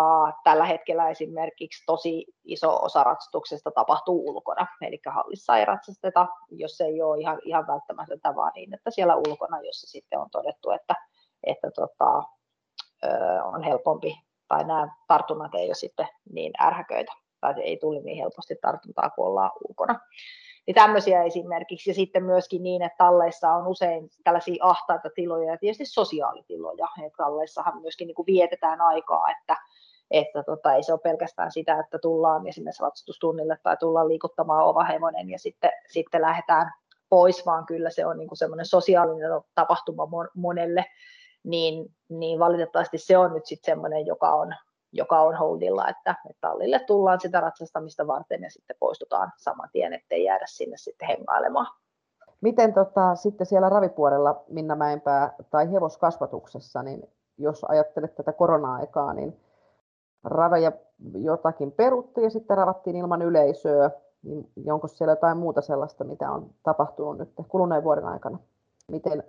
tällä 0.44 0.64
hetkellä 0.64 1.08
esimerkiksi 1.08 1.82
tosi 1.86 2.26
iso 2.44 2.78
osa 2.82 3.04
ratsastuksesta 3.04 3.70
tapahtuu 3.70 4.30
ulkona, 4.30 4.66
eli 4.82 5.00
hallissa 5.06 5.56
ei 5.56 5.64
ratsasteta, 5.64 6.26
jos 6.50 6.80
ei 6.80 7.02
ole 7.02 7.20
ihan, 7.20 7.38
ihan 7.44 7.66
välttämätöntä, 7.66 8.34
vaan 8.34 8.52
niin, 8.54 8.74
että 8.74 8.90
siellä 8.90 9.16
ulkona, 9.16 9.60
jossa 9.60 9.86
sitten 9.86 10.18
on 10.18 10.30
todettu, 10.30 10.70
että, 10.70 10.94
että 11.42 11.70
tota, 11.70 12.22
ö, 13.04 13.42
on 13.44 13.62
helpompi, 13.62 14.14
tai 14.48 14.64
nämä 14.64 14.88
tartunnat 15.08 15.54
ei 15.54 15.66
ole 15.66 15.74
sitten 15.74 16.08
niin 16.32 16.52
ärhäköitä, 16.62 17.12
tai 17.40 17.54
ei 17.62 17.76
tule 17.76 18.00
niin 18.00 18.18
helposti 18.18 18.54
tartuntaa, 18.62 19.10
kun 19.10 19.26
ollaan 19.26 19.50
ulkona. 19.68 20.00
Niin 20.68 20.74
tämmöisiä 20.74 21.22
esimerkiksi. 21.22 21.90
Ja 21.90 21.94
sitten 21.94 22.24
myöskin 22.24 22.62
niin, 22.62 22.82
että 22.82 22.96
talleissa 22.98 23.52
on 23.52 23.66
usein 23.66 24.10
tällaisia 24.24 24.64
ahtaita 24.64 25.08
tiloja 25.14 25.50
ja 25.50 25.58
tietysti 25.58 25.86
sosiaalitiloja. 25.86 26.86
Ja 27.02 27.10
talleissahan 27.16 27.80
myöskin 27.80 28.06
niin 28.06 28.14
kuin 28.14 28.26
vietetään 28.26 28.80
aikaa, 28.80 29.30
että, 29.30 29.56
että 30.10 30.42
tota, 30.42 30.74
ei 30.74 30.82
se 30.82 30.92
ole 30.92 31.00
pelkästään 31.00 31.52
sitä, 31.52 31.80
että 31.80 31.98
tullaan 31.98 32.46
esimerkiksi 32.46 32.82
ratsastustunnille 32.82 33.58
tai 33.62 33.76
tullaan 33.76 34.08
liikuttamaan 34.08 34.64
ovahevonen 34.64 35.30
ja 35.30 35.38
sitten, 35.38 35.70
sitten 35.90 36.22
lähdetään 36.22 36.72
pois, 37.08 37.46
vaan 37.46 37.66
kyllä 37.66 37.90
se 37.90 38.06
on 38.06 38.18
niin 38.18 38.28
kuin 38.28 38.38
semmoinen 38.38 38.66
sosiaalinen 38.66 39.30
tapahtuma 39.54 40.08
monelle, 40.34 40.84
niin, 41.44 41.94
niin 42.08 42.38
valitettavasti 42.38 42.98
se 42.98 43.18
on 43.18 43.34
nyt 43.34 43.46
sitten 43.46 43.72
semmoinen, 43.72 44.06
joka 44.06 44.30
on, 44.30 44.54
joka 44.92 45.20
on 45.20 45.34
holdilla, 45.34 45.88
että, 45.88 46.16
että 46.30 46.40
tallille 46.40 46.78
tullaan 46.78 47.20
sitä 47.20 47.40
ratsastamista 47.40 48.06
varten 48.06 48.42
ja 48.42 48.50
sitten 48.50 48.76
poistutaan 48.80 49.32
saman 49.36 49.68
tien, 49.72 49.92
ettei 49.92 50.24
jäädä 50.24 50.44
sinne 50.48 50.76
sitten 50.76 51.08
hengailemaan. 51.08 51.66
Miten 52.40 52.74
tota, 52.74 53.14
sitten 53.14 53.46
siellä 53.46 53.68
ravipuolella 53.68 54.44
Minna 54.48 54.76
Mäenpää 54.76 55.34
tai 55.50 55.72
hevoskasvatuksessa, 55.72 56.82
niin 56.82 57.08
jos 57.38 57.64
ajattelet 57.64 58.14
tätä 58.14 58.32
korona-aikaa, 58.32 59.12
niin 59.14 59.40
raveja 60.24 60.72
jotakin 61.14 61.72
peruttiin 61.72 62.24
ja 62.24 62.30
sitten 62.30 62.56
ravattiin 62.56 62.96
ilman 62.96 63.22
yleisöä, 63.22 63.90
niin 64.22 64.72
onko 64.72 64.88
siellä 64.88 65.12
jotain 65.12 65.38
muuta 65.38 65.60
sellaista, 65.60 66.04
mitä 66.04 66.30
on 66.30 66.50
tapahtunut 66.62 67.18
nyt 67.18 67.32
kuluneen 67.48 67.84
vuoden 67.84 68.04
aikana? 68.04 68.38
Miten 68.90 69.24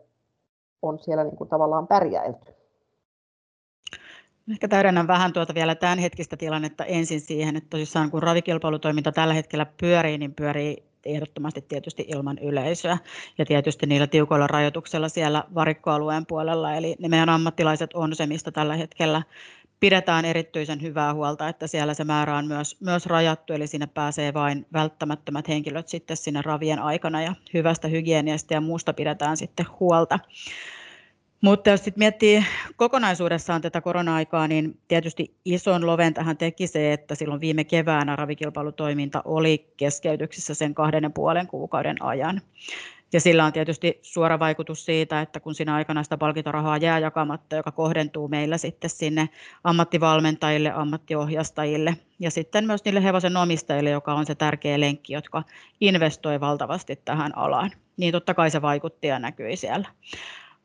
on 0.81 0.99
siellä 0.99 1.23
niin 1.23 1.37
kuin 1.37 1.49
tavallaan 1.49 1.87
pärjäilty? 1.87 2.53
Ehkä 4.51 4.67
täydennän 4.67 5.07
vähän 5.07 5.33
tuota 5.33 5.53
vielä 5.53 5.75
tämän 5.75 5.99
hetkistä 5.99 6.37
tilannetta 6.37 6.85
ensin 6.85 7.21
siihen, 7.21 7.55
että 7.55 7.69
tosissaan 7.69 8.11
kun 8.11 8.23
ravikilpailutoiminta 8.23 9.11
tällä 9.11 9.33
hetkellä 9.33 9.65
pyörii, 9.65 10.17
niin 10.17 10.33
pyörii 10.33 10.83
ehdottomasti 11.05 11.61
tietysti 11.61 12.05
ilman 12.07 12.37
yleisöä 12.37 12.97
ja 13.37 13.45
tietysti 13.45 13.85
niillä 13.85 14.07
tiukoilla 14.07 14.47
rajoituksilla 14.47 15.09
siellä 15.09 15.43
varikkoalueen 15.55 16.25
puolella. 16.25 16.73
Eli 16.73 16.95
ne 16.99 17.07
meidän 17.07 17.29
ammattilaiset 17.29 17.93
on 17.93 18.15
se, 18.15 18.27
mistä 18.27 18.51
tällä 18.51 18.75
hetkellä 18.75 19.21
pidetään 19.79 20.25
erityisen 20.25 20.81
hyvää 20.81 21.13
huolta, 21.13 21.49
että 21.49 21.67
siellä 21.67 21.93
se 21.93 22.03
määrä 22.03 22.37
on 22.37 22.47
myös, 22.47 22.77
myös 22.81 23.05
rajattu, 23.05 23.53
eli 23.53 23.67
sinne 23.67 23.87
pääsee 23.87 24.33
vain 24.33 24.65
välttämättömät 24.73 25.47
henkilöt 25.47 25.87
sitten 25.87 26.17
sinne 26.17 26.41
ravien 26.41 26.79
aikana 26.79 27.21
ja 27.21 27.35
hyvästä 27.53 27.87
hygieniasta 27.87 28.53
ja 28.53 28.61
muusta 28.61 28.93
pidetään 28.93 29.37
sitten 29.37 29.65
huolta. 29.79 30.19
Mutta 31.41 31.69
jos 31.69 31.83
sitten 31.83 32.01
miettii 32.01 32.45
kokonaisuudessaan 32.75 33.61
tätä 33.61 33.81
korona-aikaa, 33.81 34.47
niin 34.47 34.79
tietysti 34.87 35.35
ison 35.45 35.85
loven 35.85 36.13
tähän 36.13 36.37
teki 36.37 36.67
se, 36.67 36.93
että 36.93 37.15
silloin 37.15 37.41
viime 37.41 37.63
keväänä 37.63 38.15
ravikilpailutoiminta 38.15 39.21
oli 39.25 39.73
keskeytyksissä 39.77 40.53
sen 40.53 40.73
kahden 40.73 41.03
ja 41.03 41.09
puolen 41.09 41.47
kuukauden 41.47 42.01
ajan. 42.01 42.41
Ja 43.13 43.19
sillä 43.19 43.45
on 43.45 43.53
tietysti 43.53 43.99
suora 44.01 44.39
vaikutus 44.39 44.85
siitä, 44.85 45.21
että 45.21 45.39
kun 45.39 45.55
siinä 45.55 45.75
aikana 45.75 46.03
sitä 46.03 46.17
palkintorahaa 46.17 46.77
jää 46.77 46.99
jakamatta, 46.99 47.55
joka 47.55 47.71
kohdentuu 47.71 48.27
meillä 48.27 48.57
sitten 48.57 48.89
sinne 48.89 49.29
ammattivalmentajille, 49.63 50.71
ammattiohjastajille 50.71 51.95
ja 52.19 52.31
sitten 52.31 52.65
myös 52.65 52.85
niille 52.85 53.03
hevosen 53.03 53.37
omistajille, 53.37 53.89
joka 53.89 54.13
on 54.13 54.25
se 54.25 54.35
tärkeä 54.35 54.79
lenkki, 54.79 55.13
jotka 55.13 55.43
investoi 55.81 56.39
valtavasti 56.39 56.95
tähän 57.05 57.37
alaan. 57.37 57.71
Niin 57.97 58.11
totta 58.11 58.33
kai 58.33 58.51
se 58.51 58.61
vaikutti 58.61 59.07
ja 59.07 59.19
näkyi 59.19 59.55
siellä. 59.55 59.89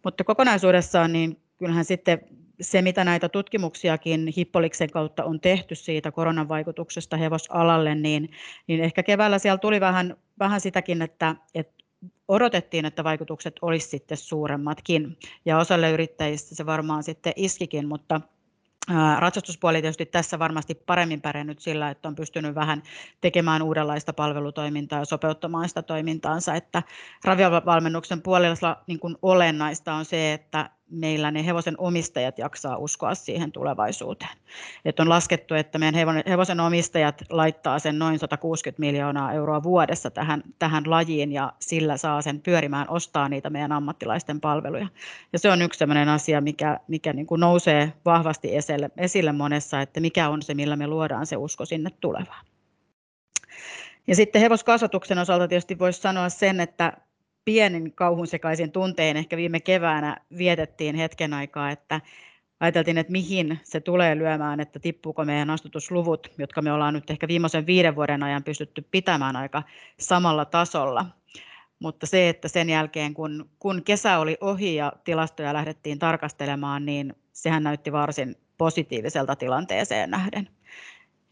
Mutta 0.05 0.25
kokonaisuudessaan 0.25 1.13
niin 1.13 1.41
kyllähän 1.59 1.85
sitten 1.85 2.21
se, 2.61 2.83
mitä 2.83 3.05
näitä 3.05 3.29
tutkimuksiakin 3.29 4.33
Hippoliksen 4.37 4.91
kautta 4.91 5.25
on 5.25 5.41
tehty 5.41 5.75
siitä 5.75 6.13
koronan 6.13 6.49
vaikutuksesta 6.49 7.17
hevosalalle, 7.17 7.95
niin, 7.95 8.31
niin 8.67 8.81
ehkä 8.81 9.03
keväällä 9.03 9.39
siellä 9.39 9.59
tuli 9.59 9.81
vähän, 9.81 10.17
vähän 10.39 10.61
sitäkin, 10.61 11.03
että, 11.03 11.37
että 11.55 11.85
odotettiin, 12.29 12.85
että 12.85 13.05
vaikutukset 13.05 13.55
olisivat 13.63 13.91
sitten 13.91 14.17
suuremmatkin. 14.17 15.17
Ja 15.45 15.59
osalle 15.59 15.91
yrittäjistä 15.91 16.55
se 16.55 16.67
varmaan 16.67 17.03
sitten 17.03 17.33
iskikin, 17.37 17.89
mutta 17.89 18.21
Ratsastuspuoli 19.19 19.81
tietysti 19.81 20.07
tässä 20.07 20.39
varmasti 20.39 20.75
paremmin 20.75 21.21
pärjännyt 21.21 21.61
sillä, 21.61 21.91
että 21.91 22.09
on 22.09 22.15
pystynyt 22.15 22.55
vähän 22.55 22.83
tekemään 23.21 23.63
uudenlaista 23.63 24.13
palvelutoimintaa 24.13 24.99
ja 24.99 25.05
sopeuttamaan 25.05 25.69
sitä 25.69 25.83
toimintaansa. 25.83 26.55
Että 26.55 26.83
ravivalmennuksen 27.25 28.23
puolella 28.23 28.83
niin 28.87 28.99
kuin 29.01 29.17
olennaista 29.23 29.95
on 29.95 30.05
se, 30.05 30.33
että 30.33 30.71
meillä 30.95 31.31
ne 31.31 31.47
hevosen 31.47 31.75
omistajat 31.79 32.39
jaksaa 32.39 32.77
uskoa 32.77 33.15
siihen 33.15 33.53
tulevaisuuteen. 33.53 34.37
Et 34.85 35.01
on 35.01 35.09
laskettu, 35.09 35.55
että 35.55 35.79
meidän 35.79 36.23
hevosen 36.29 36.61
omistajat 36.61 37.23
laittaa 37.31 37.79
sen 37.79 37.99
noin 37.99 38.19
160 38.19 38.81
miljoonaa 38.81 39.33
euroa 39.33 39.63
vuodessa 39.63 40.11
tähän, 40.11 40.43
tähän 40.59 40.91
lajiin 40.91 41.33
ja 41.33 41.53
sillä 41.61 41.97
saa 41.97 42.23
sen 42.23 42.41
pyörimään, 42.41 42.91
ostaa 42.91 43.29
niitä 43.29 43.51
meidän 43.51 43.73
ammattilaisten 43.73 44.41
palveluja. 44.41 44.89
Ja 45.33 45.39
se 45.39 45.51
on 45.51 45.63
yksi 45.63 45.79
sellainen 45.79 46.09
asia, 46.09 46.41
mikä, 46.41 46.81
mikä 46.89 47.13
niin 47.13 47.27
kuin 47.27 47.41
nousee 47.41 47.93
vahvasti 48.05 48.57
esille, 48.57 48.91
esille 48.97 49.33
monessa, 49.33 49.81
että 49.81 50.01
mikä 50.01 50.29
on 50.29 50.43
se, 50.43 50.55
millä 50.55 50.77
me 50.77 50.87
luodaan 50.87 51.27
se 51.27 51.37
usko 51.37 51.65
sinne 51.65 51.91
tulevaan. 52.01 52.47
Ja 54.07 54.15
sitten 54.15 54.41
hevoskasvatuksen 54.43 55.19
osalta 55.19 55.49
tietysti 55.49 55.79
voisi 55.79 56.01
sanoa 56.01 56.29
sen, 56.29 56.61
että 56.61 56.93
pienin 57.45 57.93
kauhun 57.93 58.27
sekaisin 58.27 58.73
tunteen 58.73 59.17
ehkä 59.17 59.37
viime 59.37 59.61
keväänä 59.61 60.17
vietettiin 60.39 60.97
hetken 60.97 61.35
aikaa, 61.35 61.71
että 61.71 62.01
ajateltiin, 62.61 62.99
että 62.99 63.13
mihin 63.13 63.61
se 63.65 63.81
tulee 63.81 64.19
lyömään, 64.19 64.61
että 64.61 64.79
tippuuko 64.79 65.25
meidän 65.25 65.51
astutusluvut, 65.51 66.33
jotka 66.39 66.63
me 66.63 66.73
ollaan 66.73 66.95
nyt 66.95 67.11
ehkä 67.11 67.29
viimeisen 67.29 67.67
viiden 67.67 67.97
vuoden 67.97 68.23
ajan 68.23 68.45
pystytty 68.45 68.89
pitämään 68.91 69.37
aika 69.37 69.63
samalla 70.01 70.45
tasolla. 70.45 71.07
Mutta 71.79 72.07
se, 72.07 72.29
että 72.29 72.49
sen 72.49 72.71
jälkeen 72.71 73.15
kun, 73.15 73.51
kun 73.59 73.83
kesä 73.83 74.19
oli 74.19 74.37
ohi 74.41 74.75
ja 74.75 74.93
tilastoja 75.05 75.55
lähdettiin 75.55 75.99
tarkastelemaan, 75.99 76.87
niin 76.87 77.15
sehän 77.33 77.63
näytti 77.63 77.93
varsin 77.93 78.37
positiiviselta 78.59 79.37
tilanteeseen 79.37 80.11
nähden. 80.11 80.49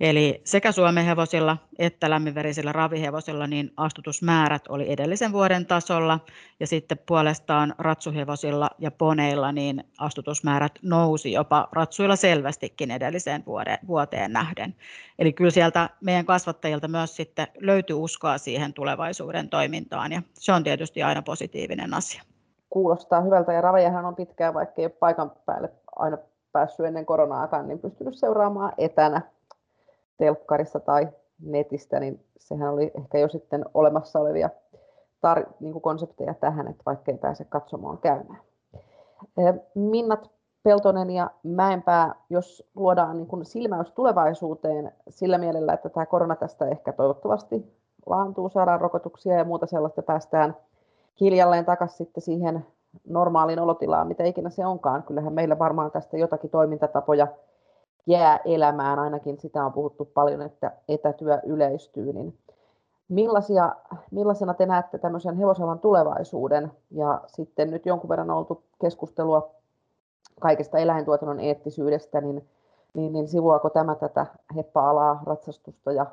Eli 0.01 0.41
sekä 0.45 0.73
Suomen 0.73 1.05
hevosilla 1.05 1.57
että 1.79 2.11
lämminverisillä 2.11 2.73
ravihevosilla 2.73 3.47
niin 3.47 3.73
astutusmäärät 3.77 4.63
oli 4.69 4.93
edellisen 4.93 5.33
vuoden 5.33 5.67
tasolla 5.67 6.21
ja 6.61 6.67
sitten 6.67 6.99
puolestaan 7.07 7.75
ratsuhevosilla 7.79 8.71
ja 8.79 8.91
poneilla 8.91 9.53
niin 9.53 9.85
astutusmäärät 9.99 10.73
nousi 10.83 11.33
jopa 11.33 11.69
ratsuilla 11.73 12.17
selvästikin 12.17 12.91
edelliseen 12.91 13.45
vuoteen 13.87 14.33
nähden. 14.33 14.75
Eli 15.19 15.33
kyllä 15.33 15.51
sieltä 15.51 15.91
meidän 16.01 16.27
kasvattajilta 16.27 16.89
myös 16.89 17.17
sitten 17.17 17.47
löytyy 17.61 17.97
uskoa 17.97 18.39
siihen 18.39 18.73
tulevaisuuden 18.73 19.49
toimintaan 19.49 20.13
ja 20.13 20.23
se 20.33 20.53
on 20.53 20.65
tietysti 20.65 21.03
aina 21.03 21.23
positiivinen 21.23 21.95
asia. 21.95 22.23
Kuulostaa 22.71 23.21
hyvältä 23.21 23.53
ja 23.53 23.61
ravejahan 23.61 24.05
on 24.05 24.17
pitkään, 24.17 24.55
vaikka 24.55 24.75
ei 24.79 24.85
ole 24.87 24.93
paikan 25.01 25.33
päälle 25.47 25.71
aina 25.97 26.19
päässyt 26.53 26.87
ennen 26.87 27.07
koronaakaan, 27.07 27.69
niin 27.69 27.79
pystynyt 27.79 28.15
seuraamaan 28.15 28.73
etänä 28.79 29.23
telkkarissa 30.23 30.81
tai 30.81 31.09
netistä, 31.41 32.01
niin 32.01 32.25
sehän 32.39 32.73
oli 32.73 32.91
ehkä 32.95 33.19
jo 33.19 33.29
sitten 33.29 33.65
olemassa 33.75 34.21
olevia 34.21 34.51
tar- 35.27 35.53
niin 35.61 35.73
kuin 35.73 35.83
konsepteja 35.83 36.35
tähän, 36.35 36.69
että 36.69 36.83
vaikka 36.87 37.13
ei 37.13 37.19
pääse 37.19 37.45
katsomaan 37.45 37.99
käymään. 37.99 38.41
Minnat 39.75 40.31
Peltonen 40.63 41.11
ja 41.11 41.31
Mäenpää, 41.43 42.15
jos 42.31 42.71
luodaan 42.75 43.17
niin 43.17 43.27
kuin 43.27 43.45
silmäys 43.45 43.93
tulevaisuuteen 43.93 44.93
sillä 45.09 45.39
mielellä, 45.39 45.73
että 45.73 45.89
tämä 45.89 46.07
korona 46.07 46.37
tästä 46.37 46.67
ehkä 46.67 46.93
toivottavasti 46.93 47.77
laantuu, 48.07 48.49
saadaan 48.49 48.81
rokotuksia 48.81 49.35
ja 49.35 49.45
muuta 49.45 49.67
sellaista, 49.67 50.03
päästään 50.03 50.57
hiljalleen 51.21 51.65
takaisin 51.65 51.97
sitten 51.97 52.23
siihen 52.23 52.67
normaaliin 53.09 53.61
olotilaan, 53.61 54.09
mitä 54.09 54.25
ikinä 54.25 54.51
se 54.51 54.67
onkaan. 54.67 55.03
Kyllähän 55.03 55.33
meillä 55.33 55.59
varmaan 55.59 55.91
tästä 55.91 56.17
jotakin 56.17 56.51
toimintatapoja 56.51 57.27
jää 58.07 58.41
elämään, 58.45 58.99
ainakin 58.99 59.39
sitä 59.41 59.65
on 59.65 59.73
puhuttu 59.73 60.05
paljon, 60.05 60.43
että 60.43 60.73
etätyö 60.89 61.41
yleistyy, 61.47 62.13
niin 62.13 62.39
millaisia, 63.09 63.73
millaisena 64.11 64.55
te 64.55 64.67
näette 64.67 64.99
tämmöisen 64.99 65.37
hevosalan 65.37 65.79
tulevaisuuden 65.79 66.73
ja 66.91 67.21
sitten 67.27 67.71
nyt 67.71 67.87
jonkun 67.87 68.09
verran 68.09 68.31
on 68.31 68.37
oltu 68.37 68.63
keskustelua 68.81 69.51
kaikesta 70.41 70.79
eläintuotannon 70.79 71.41
eettisyydestä, 71.41 72.21
niin, 72.21 72.49
niin, 72.95 73.13
niin 73.13 73.29
sivuako 73.29 73.71
tämä 73.71 73.95
tätä 73.95 74.27
heppa-alaa, 74.57 75.23
ratsastusta 75.27 75.93
ja 75.93 76.07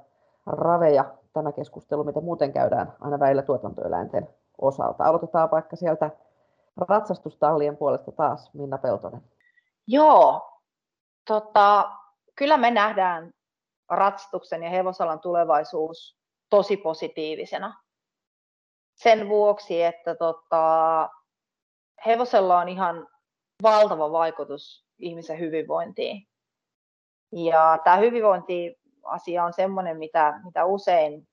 raveja, 0.45 1.05
tämä 1.33 1.51
keskustelu, 1.51 2.03
mitä 2.03 2.21
muuten 2.21 2.53
käydään 2.53 2.93
aina 3.01 3.19
välillä 3.19 3.41
tuotantoeläinten 3.41 4.27
osalta. 4.61 5.03
Aloitetaan 5.03 5.51
vaikka 5.51 5.75
sieltä 5.75 6.09
ratsastustallien 6.77 7.77
puolesta 7.77 8.11
taas, 8.11 8.53
Minna 8.53 8.77
Peltonen. 8.77 9.21
Joo, 9.87 10.58
Tota, 11.27 11.91
kyllä 12.35 12.57
me 12.57 12.71
nähdään 12.71 13.31
ratsastuksen 13.89 14.63
ja 14.63 14.69
hevosalan 14.69 15.19
tulevaisuus 15.19 16.17
tosi 16.49 16.77
positiivisena. 16.77 17.83
Sen 18.95 19.29
vuoksi, 19.29 19.83
että 19.83 20.15
tota, 20.15 21.09
hevosella 22.05 22.59
on 22.59 22.69
ihan 22.69 23.07
valtava 23.63 24.11
vaikutus 24.11 24.85
ihmisen 24.99 25.39
hyvinvointiin. 25.39 26.27
Ja 27.31 27.79
tämä 27.83 27.97
hyvinvointiasia 27.97 29.43
on 29.45 29.53
sellainen, 29.53 29.97
mitä, 29.97 30.41
mitä 30.45 30.65
usein 30.65 31.28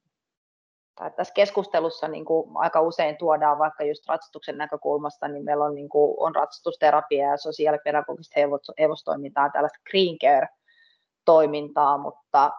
tai 0.96 1.10
tässä 1.10 1.34
keskustelussa 1.34 2.08
niin 2.08 2.24
kuin 2.24 2.50
aika 2.54 2.80
usein 2.80 3.16
tuodaan 3.16 3.58
vaikka 3.58 3.84
just 3.84 4.08
ratsastuksen 4.08 4.58
näkökulmasta, 4.58 5.28
niin 5.28 5.44
meillä 5.44 5.64
on, 5.64 5.74
niin 5.74 5.88
kuin, 5.88 6.14
on 6.18 6.34
ratsastusterapia 6.34 7.30
ja 7.30 7.36
sosiaalipedagogista 7.36 8.40
hevostoimintaa, 8.78 9.50
tällaista 9.50 9.78
green 9.90 10.18
care-toimintaa, 10.18 11.98
mutta 11.98 12.50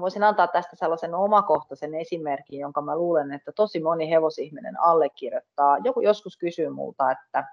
voisin 0.00 0.22
antaa 0.22 0.46
tästä 0.46 0.76
sellaisen 0.76 1.14
omakohtaisen 1.14 1.94
esimerkin, 1.94 2.60
jonka 2.60 2.82
mä 2.82 2.96
luulen, 2.96 3.32
että 3.32 3.52
tosi 3.52 3.80
moni 3.80 4.10
hevosihminen 4.10 4.80
allekirjoittaa. 4.80 5.78
Joku 5.78 6.00
joskus 6.00 6.36
kysyy 6.36 6.68
multa, 6.68 7.10
että, 7.10 7.44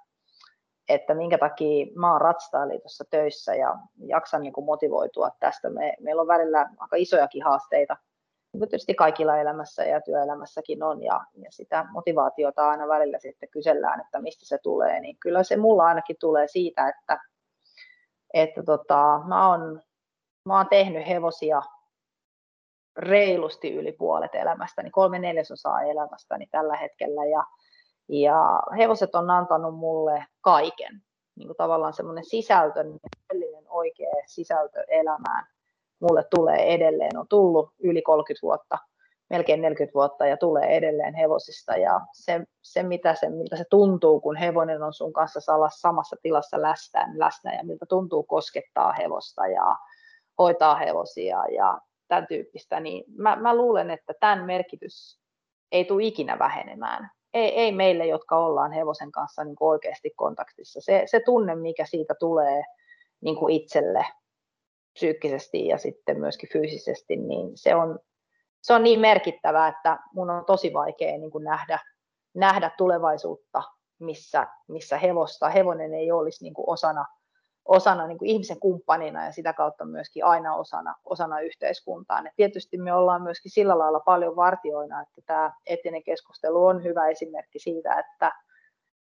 että 0.89 1.13
minkä 1.13 1.37
takia 1.37 1.85
mä 1.95 2.11
oon 2.11 2.21
Ratsastajaliitossa 2.21 3.03
töissä 3.09 3.55
ja 3.55 3.75
jaksan 3.97 4.41
niin 4.41 4.53
kuin 4.53 4.65
motivoitua 4.65 5.29
tästä. 5.39 5.69
Me, 5.69 5.93
meillä 5.99 6.21
on 6.21 6.27
välillä 6.27 6.69
aika 6.79 6.95
isojakin 6.95 7.43
haasteita 7.43 7.97
tietysti 8.51 8.95
kaikilla 8.95 9.37
elämässä 9.37 9.83
ja 9.83 10.01
työelämässäkin 10.01 10.83
on, 10.83 11.03
ja, 11.03 11.21
ja 11.37 11.51
sitä 11.51 11.85
motivaatiota 11.91 12.69
aina 12.69 12.87
välillä 12.87 13.19
sitten 13.19 13.49
kysellään, 13.49 14.01
että 14.01 14.21
mistä 14.21 14.45
se 14.45 14.57
tulee, 14.63 14.99
niin 14.99 15.17
kyllä 15.19 15.43
se 15.43 15.57
mulla 15.57 15.85
ainakin 15.85 16.15
tulee 16.19 16.47
siitä, 16.47 16.87
että, 16.89 17.19
että 18.33 18.63
tota, 18.63 19.21
mä, 19.27 19.49
oon, 19.49 19.81
mä 20.45 20.57
oon 20.57 20.67
tehnyt 20.69 21.07
hevosia 21.07 21.61
reilusti 22.97 23.73
yli 23.73 23.91
puolet 23.91 24.35
elämästäni, 24.35 24.89
kolme 24.89 25.19
neljäsosaa 25.19 25.81
elämästäni 25.81 26.47
tällä 26.51 26.77
hetkellä, 26.77 27.25
ja, 27.25 27.43
ja 28.09 28.61
hevoset 28.77 29.15
on 29.15 29.29
antanut 29.29 29.75
mulle 29.75 30.25
kaiken, 30.41 31.01
niin 31.35 31.47
kuin 31.47 31.57
tavallaan 31.57 31.93
semmoinen 31.93 32.25
sisältö, 32.25 32.83
niin 32.83 32.99
oikea 33.69 34.11
sisältö 34.25 34.83
elämään, 34.87 35.47
mulle 35.99 36.23
tulee 36.35 36.73
edelleen, 36.73 37.17
on 37.17 37.27
tullut 37.27 37.73
yli 37.79 38.01
30 38.01 38.41
vuotta, 38.41 38.77
melkein 39.29 39.61
40 39.61 39.93
vuotta 39.93 40.25
ja 40.25 40.37
tulee 40.37 40.77
edelleen 40.77 41.13
hevosista 41.13 41.77
ja 41.77 42.01
se, 42.13 42.41
se, 42.61 42.83
mitä 42.83 43.15
se 43.15 43.29
miltä 43.29 43.55
se 43.55 43.65
tuntuu, 43.69 44.19
kun 44.19 44.35
hevonen 44.35 44.83
on 44.83 44.93
sun 44.93 45.13
kanssa 45.13 45.39
samassa 45.69 46.15
tilassa 46.21 46.61
läsnä, 46.61 47.13
läsnä 47.15 47.55
ja 47.55 47.63
miltä 47.63 47.85
tuntuu 47.85 48.23
koskettaa 48.23 48.91
hevosta 48.93 49.47
ja 49.47 49.75
hoitaa 50.39 50.75
hevosia 50.75 51.43
ja 51.55 51.79
tämän 52.07 52.27
tyyppistä, 52.27 52.79
niin 52.79 53.03
mä, 53.17 53.35
mä 53.35 53.55
luulen, 53.55 53.91
että 53.91 54.13
tämän 54.19 54.45
merkitys 54.45 55.19
ei 55.71 55.85
tule 55.85 56.03
ikinä 56.03 56.39
vähenemään. 56.39 57.11
Ei, 57.33 57.59
ei 57.59 57.71
meille, 57.71 58.05
jotka 58.05 58.37
ollaan 58.37 58.71
hevosen 58.71 59.11
kanssa 59.11 59.43
niin 59.43 59.55
oikeasti 59.59 60.09
kontaktissa. 60.15 60.81
Se, 60.81 61.03
se 61.05 61.19
tunne, 61.25 61.55
mikä 61.55 61.85
siitä 61.85 62.13
tulee 62.19 62.63
niin 63.21 63.35
kuin 63.35 63.53
itselle, 63.53 64.05
psyykkisesti 64.99 65.67
ja 65.67 65.77
sitten 65.77 66.19
myöskin 66.19 66.49
fyysisesti, 66.53 67.15
niin 67.15 67.51
se 67.55 67.75
on, 67.75 67.99
se 68.61 68.73
on 68.73 68.83
niin 68.83 68.99
merkittävää, 68.99 69.67
että 69.67 69.99
mun 70.13 70.29
on 70.29 70.45
tosi 70.45 70.73
vaikea 70.73 71.17
niin 71.17 71.31
kuin 71.31 71.43
nähdä, 71.43 71.79
nähdä 72.33 72.71
tulevaisuutta, 72.77 73.63
missä, 73.99 74.47
missä 74.67 74.97
hevosta, 74.97 75.49
hevonen 75.49 75.93
ei 75.93 76.11
olisi 76.11 76.43
niin 76.43 76.53
kuin 76.53 76.69
osana, 76.69 77.05
osana 77.65 78.07
niin 78.07 78.17
kuin 78.17 78.29
ihmisen 78.29 78.59
kumppanina 78.59 79.25
ja 79.25 79.31
sitä 79.31 79.53
kautta 79.53 79.85
myöskin 79.85 80.25
aina 80.25 80.55
osana, 80.55 80.95
osana 81.05 81.39
yhteiskuntaa. 81.39 82.19
Et 82.19 82.33
tietysti 82.35 82.77
me 82.77 82.93
ollaan 82.93 83.21
myöskin 83.21 83.51
sillä 83.51 83.77
lailla 83.77 83.99
paljon 83.99 84.35
vartioina, 84.35 85.01
että 85.01 85.21
tämä 85.25 85.51
etinen 85.65 86.03
keskustelu 86.03 86.65
on 86.65 86.83
hyvä 86.83 87.07
esimerkki 87.07 87.59
siitä, 87.59 87.99
että, 87.99 88.31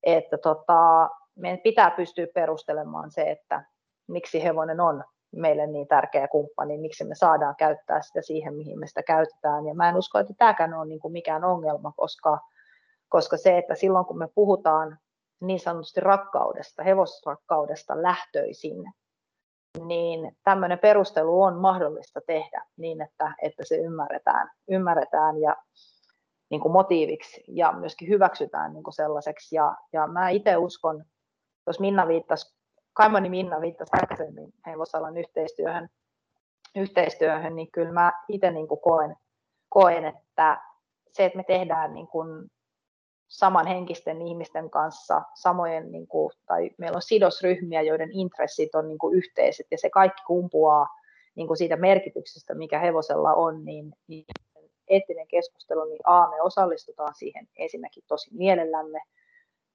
että 0.02 0.38
tota, 0.38 1.08
meidän 1.36 1.60
pitää 1.64 1.90
pystyä 1.90 2.26
perustelemaan 2.34 3.10
se, 3.10 3.30
että 3.30 3.64
miksi 4.08 4.42
hevonen 4.42 4.80
on 4.80 5.04
meille 5.32 5.66
niin 5.66 5.88
tärkeä 5.88 6.28
kumppani, 6.28 6.78
miksi 6.78 7.04
me 7.04 7.14
saadaan 7.14 7.56
käyttää 7.56 8.02
sitä 8.02 8.22
siihen, 8.22 8.54
mihin 8.54 8.78
me 8.78 8.86
sitä 8.86 9.02
käytetään. 9.02 9.66
Ja 9.66 9.74
mä 9.74 9.88
en 9.88 9.96
usko, 9.96 10.18
että 10.18 10.34
tämäkään 10.38 10.74
on 10.74 10.88
niin 10.88 11.00
kuin 11.00 11.12
mikään 11.12 11.44
ongelma, 11.44 11.92
koska, 11.96 12.38
koska 13.08 13.36
se, 13.36 13.58
että 13.58 13.74
silloin 13.74 14.06
kun 14.06 14.18
me 14.18 14.28
puhutaan 14.34 14.98
niin 15.40 15.60
sanotusti 15.60 16.00
rakkaudesta, 16.00 16.82
hevosrakkaudesta 16.82 18.02
lähtöisin, 18.02 18.92
niin 19.86 20.36
tämmöinen 20.44 20.78
perustelu 20.78 21.42
on 21.42 21.56
mahdollista 21.56 22.20
tehdä 22.26 22.64
niin, 22.76 23.00
että, 23.02 23.34
että 23.42 23.64
se 23.64 23.76
ymmärretään, 23.76 24.50
ymmärretään 24.68 25.40
ja 25.40 25.56
niin 26.50 26.60
kuin 26.60 26.72
motiiviksi 26.72 27.44
ja 27.48 27.72
myöskin 27.72 28.08
hyväksytään 28.08 28.72
niin 28.72 28.84
kuin 28.84 28.94
sellaiseksi. 28.94 29.56
Ja, 29.56 29.76
ja 29.92 30.06
mä 30.06 30.28
itse 30.28 30.56
uskon, 30.56 31.04
jos 31.66 31.80
Minna 31.80 32.08
viittasi 32.08 32.59
Kaimani 33.00 33.28
Minna 33.28 33.60
viittasi 33.60 33.90
aikaisemmin 33.92 34.52
hevosalan 34.66 35.16
yhteistyöhön, 35.16 35.88
yhteistyöhön, 36.76 37.56
niin 37.56 37.70
kyllä 37.72 37.92
mä 37.92 38.12
itse 38.28 38.50
niin 38.50 38.68
kuin 38.68 38.80
koen, 38.80 39.16
koen, 39.68 40.04
että 40.04 40.60
se, 41.12 41.24
että 41.24 41.36
me 41.36 41.44
tehdään 41.44 41.94
niin 41.94 42.06
kuin 42.06 42.50
samanhenkisten 43.28 44.22
ihmisten 44.22 44.70
kanssa, 44.70 45.22
samojen, 45.34 45.92
niin 45.92 46.06
kuin, 46.06 46.32
tai 46.46 46.70
meillä 46.78 46.96
on 46.96 47.02
sidosryhmiä, 47.02 47.82
joiden 47.82 48.12
intressit 48.12 48.74
on 48.74 48.88
niin 48.88 48.98
kuin 48.98 49.16
yhteiset, 49.16 49.66
ja 49.70 49.78
se 49.78 49.90
kaikki 49.90 50.22
kumpuaa 50.26 50.86
niin 51.34 51.46
kuin 51.46 51.56
siitä 51.56 51.76
merkityksestä, 51.76 52.54
mikä 52.54 52.78
hevosella 52.78 53.34
on, 53.34 53.64
niin, 53.64 53.92
niin 54.06 54.24
eettinen 54.88 55.28
keskustelu, 55.28 55.84
niin 55.84 56.00
A, 56.04 56.30
me 56.30 56.42
osallistutaan 56.42 57.14
siihen 57.14 57.48
ensinnäkin 57.56 58.02
tosi 58.06 58.34
mielellämme, 58.34 59.00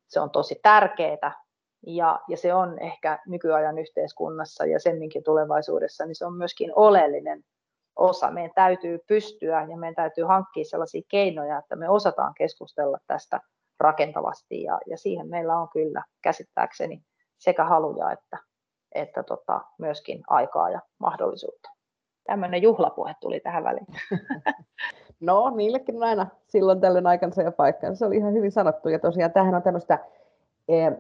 se 0.08 0.20
on 0.20 0.30
tosi 0.30 0.60
tärkeää, 0.64 1.45
ja, 1.88 2.20
ja 2.28 2.38
se 2.38 2.54
on 2.54 2.80
ehkä 2.80 3.20
nykyajan 3.28 3.78
yhteiskunnassa 3.78 4.66
ja 4.66 4.80
semminkin 4.80 5.24
tulevaisuudessa, 5.24 6.06
niin 6.06 6.16
se 6.16 6.26
on 6.26 6.38
myöskin 6.38 6.72
oleellinen 6.76 7.44
osa. 7.96 8.32
Meidän 8.32 8.52
täytyy 8.56 9.00
pystyä 9.08 9.68
ja 9.70 9.78
meidän 9.78 9.96
täytyy 9.96 10.24
hankkia 10.24 10.66
sellaisia 10.66 11.02
keinoja, 11.08 11.58
että 11.58 11.76
me 11.76 11.90
osataan 11.90 12.34
keskustella 12.38 12.98
tästä 13.08 13.40
rakentavasti 13.80 14.64
ja, 14.64 14.80
ja 14.88 14.98
siihen 14.98 15.30
meillä 15.30 15.58
on 15.58 15.70
kyllä 15.70 16.04
käsittääkseni 16.22 17.04
sekä 17.38 17.66
haluja 17.66 18.12
että, 18.12 18.38
että 18.92 19.24
tota, 19.24 19.62
myöskin 19.80 20.24
aikaa 20.28 20.70
ja 20.70 20.80
mahdollisuutta. 21.00 21.70
Tämmöinen 22.24 22.62
juhlapuhe 22.62 23.16
tuli 23.22 23.40
tähän 23.40 23.64
väliin. 23.64 23.88
No, 25.20 25.50
niillekin 25.56 25.96
on 25.96 26.04
aina 26.04 26.28
silloin 26.48 26.82
tällöin 26.82 27.08
aikansa 27.08 27.42
ja 27.42 27.52
paikkansa. 27.52 28.00
Se 28.00 28.06
oli 28.06 28.18
ihan 28.18 28.34
hyvin 28.34 28.52
sanottu. 28.52 28.90
Ja 28.90 29.00
tosiaan 29.00 29.32
tämähän 29.32 29.56
on 29.56 29.64
tämmöistä 29.64 30.00
e, 30.68 30.92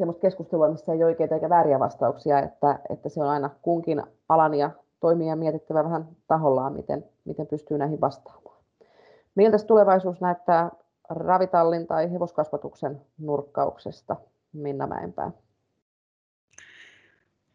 semmoista 0.00 0.20
keskustelua, 0.20 0.68
missä 0.68 0.92
ei 0.92 1.04
oikeita 1.04 1.34
eikä 1.34 1.48
vääriä 1.48 1.78
vastauksia, 1.78 2.38
että, 2.38 2.78
että 2.90 3.08
se 3.08 3.20
on 3.20 3.28
aina 3.28 3.50
kunkin 3.62 4.02
alan 4.28 4.54
ja 4.54 4.70
toimijan 5.00 5.38
mietittävä 5.38 5.84
vähän 5.84 6.08
tahollaan, 6.26 6.72
miten, 6.72 7.04
miten 7.24 7.46
pystyy 7.46 7.78
näihin 7.78 8.00
vastaamaan. 8.00 8.56
Miltä 9.34 9.58
tulevaisuus 9.58 10.20
näyttää 10.20 10.70
ravitallin 11.08 11.86
tai 11.86 12.12
hevoskasvatuksen 12.12 13.00
nurkkauksesta, 13.18 14.16
Minna 14.52 14.86
Mäenpää? 14.86 15.30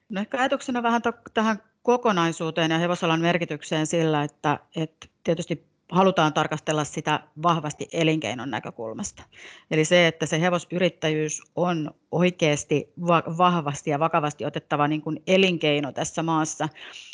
No 0.09 0.21
ehkä 0.21 0.37
ajatuksena 0.37 0.83
vähän 0.83 1.01
tähän 1.33 1.57
kokonaisuuteen 1.83 2.71
ja 2.71 2.77
hevosalan 2.77 3.21
merkitykseen 3.21 3.87
sillä, 3.87 4.23
että, 4.23 4.59
että 4.75 5.07
tietysti 5.23 5.74
halutaan 5.91 6.33
tarkastella 6.33 6.83
sitä 6.83 7.19
vahvasti 7.43 7.87
elinkeinon 7.93 8.51
näkökulmasta. 8.51 9.23
Eli 9.71 9.85
se, 9.85 10.07
että 10.07 10.25
se 10.25 10.41
hevosyrittäjyys 10.41 11.41
on 11.55 11.91
oikeasti 12.11 12.93
vahvasti 13.37 13.89
ja 13.89 13.99
vakavasti 13.99 14.45
otettava 14.45 14.87
niin 14.87 15.01
kuin 15.01 15.23
elinkeino 15.27 15.91
tässä 15.91 16.23
maassa. 16.23 16.69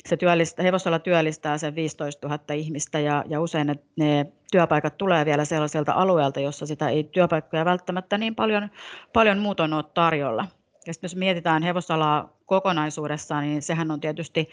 Se 0.06 0.18
työllistää, 0.18 0.64
hevosala 0.64 1.00
työllistää 1.00 1.58
sen 1.58 1.76
15 1.76 2.28
000 2.28 2.54
ihmistä 2.54 3.00
ja, 3.00 3.24
ja 3.28 3.42
usein 3.42 3.68
ne, 3.68 3.76
ne 3.96 4.26
työpaikat 4.52 4.98
tulee 4.98 5.26
vielä 5.26 5.46
sellaiselta 5.46 5.94
alueelta, 5.94 6.40
jossa 6.40 6.66
sitä 6.66 6.90
ei 6.90 7.04
työpaikkoja 7.04 7.66
välttämättä 7.66 8.18
niin 8.18 8.36
paljon, 8.36 8.70
paljon 9.14 9.40
muuton 9.40 9.74
ole 9.74 9.84
tarjolla. 9.94 10.48
Ja 10.88 10.94
jos 11.02 11.16
mietitään 11.16 11.64
hevosalaa 11.64 12.38
kokonaisuudessaan, 12.46 13.44
niin 13.44 13.62
sehän 13.62 13.92
on 13.92 14.00
tietysti 14.00 14.50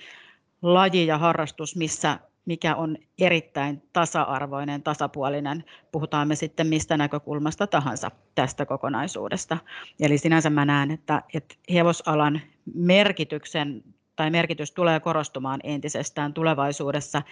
laji 0.63 1.07
ja 1.07 1.19
harrastus, 1.19 1.77
missä 1.77 2.19
mikä 2.49 2.77
on 2.77 2.97
erittäin 3.19 3.83
tasa-arvoinen, 3.93 4.83
tasapuolinen, 4.83 5.65
puhutaan 5.93 6.29
me 6.29 6.35
sitten 6.35 6.67
mistä 6.67 6.97
näkökulmasta 6.97 7.67
tahansa 7.67 8.11
tästä 8.35 8.67
kokonaisuudesta. 8.67 9.59
Eli 10.01 10.19
sinänsä 10.19 10.51
mä 10.51 10.65
näen, 10.65 10.91
että, 10.91 11.23
että 11.35 11.55
hevosalan 11.73 12.41
merkityksen 12.75 13.83
tai 14.17 14.31
merkitys 14.31 14.73
tulee 14.73 15.01
korostumaan 15.01 15.61
entisestään 15.65 16.35
tulevaisuudessa. 16.35 17.23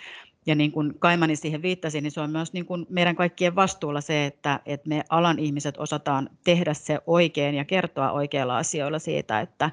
Ja 0.46 0.54
niin 0.54 0.72
kuin 0.72 0.98
Kaimani 0.98 1.36
siihen 1.36 1.62
viittasi, 1.62 2.00
niin 2.00 2.12
se 2.12 2.20
on 2.20 2.30
myös 2.30 2.52
niin 2.52 2.66
kuin 2.66 2.86
meidän 2.88 3.16
kaikkien 3.16 3.56
vastuulla 3.56 4.00
se, 4.00 4.26
että, 4.26 4.60
että 4.66 4.88
me 4.88 5.04
alan 5.08 5.38
ihmiset 5.38 5.76
osataan 5.78 6.30
tehdä 6.44 6.74
se 6.74 6.98
oikein 7.06 7.54
ja 7.54 7.64
kertoa 7.64 8.12
oikeilla 8.12 8.56
asioilla 8.56 8.98
siitä, 8.98 9.40
että 9.40 9.70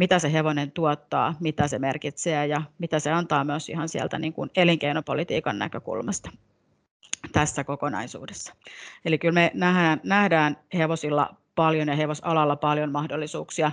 mitä 0.00 0.18
se 0.18 0.32
hevonen 0.32 0.70
tuottaa, 0.70 1.34
mitä 1.40 1.68
se 1.68 1.78
merkitsee 1.78 2.46
ja 2.46 2.62
mitä 2.78 2.98
se 2.98 3.10
antaa 3.10 3.44
myös 3.44 3.68
ihan 3.68 3.88
sieltä 3.88 4.18
niin 4.18 4.32
kuin 4.32 4.50
elinkeinopolitiikan 4.56 5.58
näkökulmasta 5.58 6.30
tässä 7.32 7.64
kokonaisuudessa. 7.64 8.54
Eli 9.04 9.18
kyllä 9.18 9.32
me 9.32 9.50
nähdään, 9.54 10.00
nähdään 10.04 10.56
hevosilla 10.74 11.36
paljon 11.54 11.88
ja 11.88 11.96
hevosalalla 11.96 12.56
paljon 12.56 12.92
mahdollisuuksia. 12.92 13.72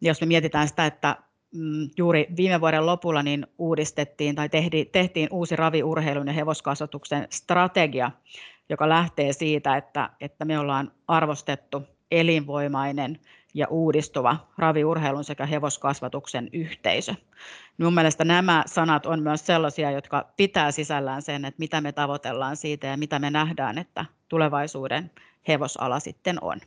Jos 0.00 0.20
me 0.20 0.26
mietitään 0.26 0.68
sitä, 0.68 0.86
että 0.86 1.16
mm, 1.54 1.88
juuri 1.96 2.26
viime 2.36 2.60
vuoden 2.60 2.86
lopulla 2.86 3.22
niin 3.22 3.46
uudistettiin 3.58 4.34
tai 4.34 4.48
tehtiin, 4.48 4.88
tehtiin 4.92 5.28
uusi 5.30 5.56
raviurheilun 5.56 6.26
ja 6.26 6.32
hevoskasvatuksen 6.32 7.26
strategia, 7.30 8.10
joka 8.68 8.88
lähtee 8.88 9.32
siitä, 9.32 9.76
että, 9.76 10.10
että 10.20 10.44
me 10.44 10.58
ollaan 10.58 10.92
arvostettu 11.08 11.82
elinvoimainen 12.10 13.18
ja 13.56 13.66
uudistuva 13.70 14.36
raviurheilun 14.58 15.24
sekä 15.24 15.46
hevoskasvatuksen 15.46 16.48
yhteisö. 16.52 17.14
Minun 17.78 17.94
mielestä 17.94 18.24
nämä 18.24 18.62
sanat 18.66 19.06
on 19.06 19.22
myös 19.22 19.46
sellaisia, 19.46 19.90
jotka 19.90 20.26
pitää 20.36 20.70
sisällään 20.70 21.22
sen, 21.22 21.44
että 21.44 21.58
mitä 21.58 21.80
me 21.80 21.92
tavoitellaan 21.92 22.56
siitä 22.56 22.86
ja 22.86 22.96
mitä 22.96 23.18
me 23.18 23.30
nähdään, 23.30 23.78
että 23.78 24.04
tulevaisuuden 24.28 25.10
hevosala 25.48 26.00
sitten 26.00 26.38
on. 26.40 26.58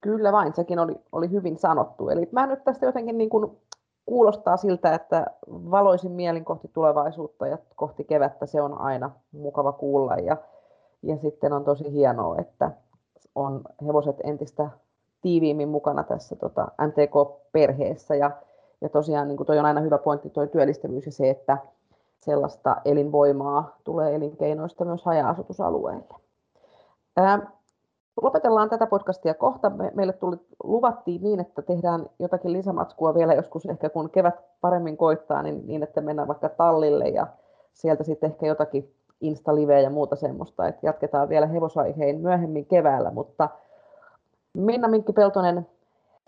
Kyllä 0.00 0.32
vain, 0.32 0.54
sekin 0.54 0.78
oli, 0.78 0.94
oli 1.12 1.30
hyvin 1.30 1.58
sanottu. 1.58 2.08
Eli 2.08 2.28
mä 2.32 2.46
nyt 2.46 2.64
tästä 2.64 2.86
jotenkin 2.86 3.18
niin 3.18 3.30
kuin 3.30 3.50
kuulostaa 4.06 4.56
siltä, 4.56 4.94
että 4.94 5.26
valoisin 5.48 6.12
mielin 6.12 6.44
kohti 6.44 6.68
tulevaisuutta 6.68 7.46
ja 7.46 7.58
kohti 7.76 8.04
kevättä 8.04 8.46
se 8.46 8.62
on 8.62 8.80
aina 8.80 9.10
mukava 9.32 9.72
kuulla. 9.72 10.14
Ja, 10.14 10.36
ja 11.02 11.16
sitten 11.16 11.52
on 11.52 11.64
tosi 11.64 11.92
hienoa, 11.92 12.36
että 12.38 12.70
on 13.34 13.62
hevoset 13.86 14.16
entistä 14.24 14.70
tiiviimmin 15.24 15.68
mukana 15.68 16.02
tässä 16.02 16.36
tota, 16.36 16.68
MTK-perheessä. 16.86 18.14
Ja, 18.14 18.30
ja 18.80 18.88
tosiaan 18.88 19.28
niin 19.28 19.46
toi 19.46 19.58
on 19.58 19.64
aina 19.64 19.80
hyvä 19.80 19.98
pointti, 19.98 20.30
tuo 20.30 20.46
työllistävyys 20.46 21.06
ja 21.06 21.12
se, 21.12 21.30
että 21.30 21.58
sellaista 22.20 22.76
elinvoimaa 22.84 23.76
tulee 23.84 24.14
elinkeinoista 24.14 24.84
myös 24.84 25.04
haja-asutusalueille. 25.04 26.14
Ää, 27.16 27.50
lopetellaan 28.22 28.70
tätä 28.70 28.86
podcastia 28.86 29.34
kohta. 29.34 29.70
Me, 29.70 29.92
meille 29.94 30.12
tuli, 30.12 30.36
luvattiin 30.64 31.22
niin, 31.22 31.40
että 31.40 31.62
tehdään 31.62 32.06
jotakin 32.18 32.52
lisämatskua 32.52 33.14
vielä 33.14 33.34
joskus, 33.34 33.66
ehkä 33.66 33.88
kun 33.88 34.10
kevät 34.10 34.34
paremmin 34.60 34.96
koittaa, 34.96 35.42
niin, 35.42 35.66
niin 35.66 35.82
että 35.82 36.00
mennään 36.00 36.28
vaikka 36.28 36.48
tallille 36.48 37.08
ja 37.08 37.26
sieltä 37.72 38.04
sitten 38.04 38.30
ehkä 38.30 38.46
jotakin 38.46 38.94
insta 39.20 39.52
ja 39.82 39.90
muuta 39.90 40.16
semmoista, 40.16 40.68
että 40.68 40.86
jatketaan 40.86 41.28
vielä 41.28 41.46
hevosaiheen 41.46 42.20
myöhemmin 42.20 42.66
keväällä, 42.66 43.10
mutta 43.10 43.48
Minna 44.54 44.88
Minkki-Peltonen, 44.88 45.66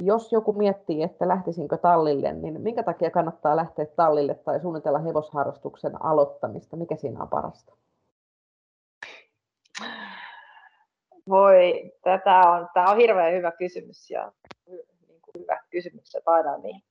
jos 0.03 0.33
joku 0.33 0.53
miettii, 0.53 1.03
että 1.03 1.29
lähtisinkö 1.29 1.77
tallille, 1.77 2.33
niin 2.33 2.61
minkä 2.61 2.83
takia 2.83 3.11
kannattaa 3.11 3.57
lähteä 3.57 3.87
tallille 3.87 4.35
tai 4.35 4.61
suunnitella 4.61 4.99
hevosharrastuksen 4.99 6.05
aloittamista? 6.05 6.77
Mikä 6.77 6.97
siinä 6.97 7.23
on 7.23 7.29
parasta? 7.29 7.73
Voi, 11.29 11.93
tätä 12.03 12.41
on, 12.41 12.69
tämä 12.75 12.91
on 12.91 12.97
hirveän 12.97 13.33
hyvä 13.33 13.53
kysymys 13.53 14.11
ja 14.11 14.33
niin 14.67 15.21
kuin 15.23 15.43
hyvä 15.43 15.61
kysymys 15.71 16.17
aina, 16.27 16.59
niin 16.59 16.83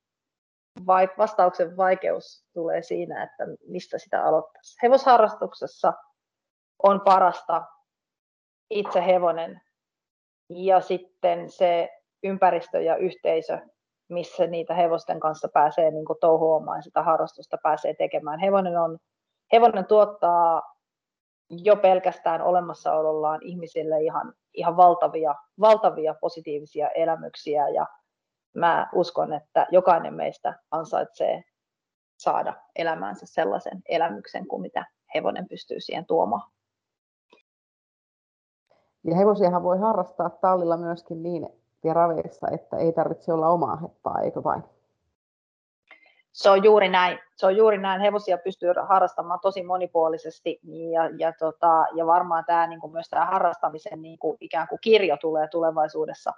vai, 0.88 1.10
vastauksen 1.18 1.78
vaikeus 1.78 2.46
tulee 2.54 2.82
siinä, 2.82 3.24
että 3.24 3.44
mistä 3.68 3.98
sitä 3.98 4.24
aloittaisi. 4.24 4.78
Hevosharrastuksessa 4.84 5.94
on 6.84 7.02
parasta 7.02 7.66
itse 8.70 9.06
hevonen 9.06 9.62
ja 10.50 10.82
sitten 10.82 11.50
se 11.50 11.90
ympäristö 12.24 12.82
ja 12.82 12.96
yhteisö, 12.96 13.60
missä 14.10 14.48
niitä 14.48 14.74
hevosten 14.74 15.20
kanssa 15.20 15.48
pääsee 15.54 15.92
niin 15.92 16.06
kuin 16.06 16.20
touhuamaan, 16.22 16.84
sitä 16.84 17.04
harrastusta 17.04 17.58
pääsee 17.64 17.94
tekemään. 17.94 18.40
Hevonen, 18.40 18.78
on, 18.78 18.98
hevonen 19.54 19.86
tuottaa 19.86 20.62
jo 21.50 21.76
pelkästään 21.76 22.42
olemassaolollaan 22.42 23.40
ihmisille 23.44 24.02
ihan, 24.02 24.34
ihan 24.54 24.78
valtavia, 24.78 25.36
valtavia 25.60 26.16
positiivisia 26.22 26.90
elämyksiä 26.90 27.70
ja 27.70 27.88
mä 28.56 28.90
uskon, 28.94 29.34
että 29.34 29.68
jokainen 29.72 30.14
meistä 30.14 30.60
ansaitsee 30.72 31.44
saada 32.18 32.54
elämäänsä 32.76 33.26
sellaisen 33.26 33.82
elämyksen 33.90 34.48
kuin 34.48 34.62
mitä 34.62 34.86
hevonen 35.16 35.48
pystyy 35.48 35.80
siihen 35.80 36.06
tuomaan. 36.06 36.52
Ja 39.06 39.16
hevosiahan 39.16 39.64
voi 39.64 39.78
harrastaa 39.78 40.30
tallilla 40.30 40.78
myöskin 40.78 41.24
niin 41.24 41.50
ja 41.84 41.94
raveissa, 41.94 42.48
että 42.52 42.78
ei 42.78 42.92
tarvitse 42.92 43.34
olla 43.34 43.50
omaa 43.50 43.76
heppaa, 43.76 44.20
eikö 44.20 44.44
vain? 44.44 44.64
Se 46.32 46.50
on 46.50 46.64
juuri 46.64 46.90
näin. 46.90 47.20
Se 47.36 47.46
on 47.46 47.58
juuri 47.58 47.78
näin. 47.78 48.02
Hevosia 48.02 48.38
pystyy 48.38 48.70
harrastamaan 48.88 49.40
tosi 49.42 49.64
monipuolisesti 49.64 50.60
ja, 50.92 51.10
ja, 51.18 51.34
tota, 51.40 51.86
ja 51.94 52.06
varmaan 52.06 52.44
tämä, 52.48 52.68
niin 52.68 52.80
kuin 52.80 52.94
myös 52.94 53.10
tämä 53.10 53.26
harrastamisen 53.26 54.02
niin 54.02 54.20
kuin 54.20 54.38
ikään 54.42 54.68
kuin 54.68 54.80
kirjo 54.82 55.18
tulee 55.18 55.48
tulevaisuudessa 55.48 56.34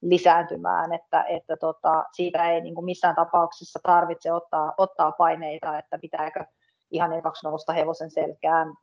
lisääntymään, 0.00 0.92
että, 0.92 1.24
että 1.28 1.56
tota, 1.56 2.04
siitä 2.12 2.50
ei 2.50 2.60
niin 2.60 2.74
kuin 2.74 2.84
missään 2.84 3.14
tapauksessa 3.14 3.80
tarvitse 3.82 4.32
ottaa, 4.32 4.74
ottaa 4.78 5.12
paineita, 5.12 5.78
että 5.78 5.98
pitääkö 5.98 6.44
ihan 6.90 7.12
ekaksi 7.12 7.46
nousta 7.46 7.72
hevosen 7.72 8.10
selkään 8.10 8.74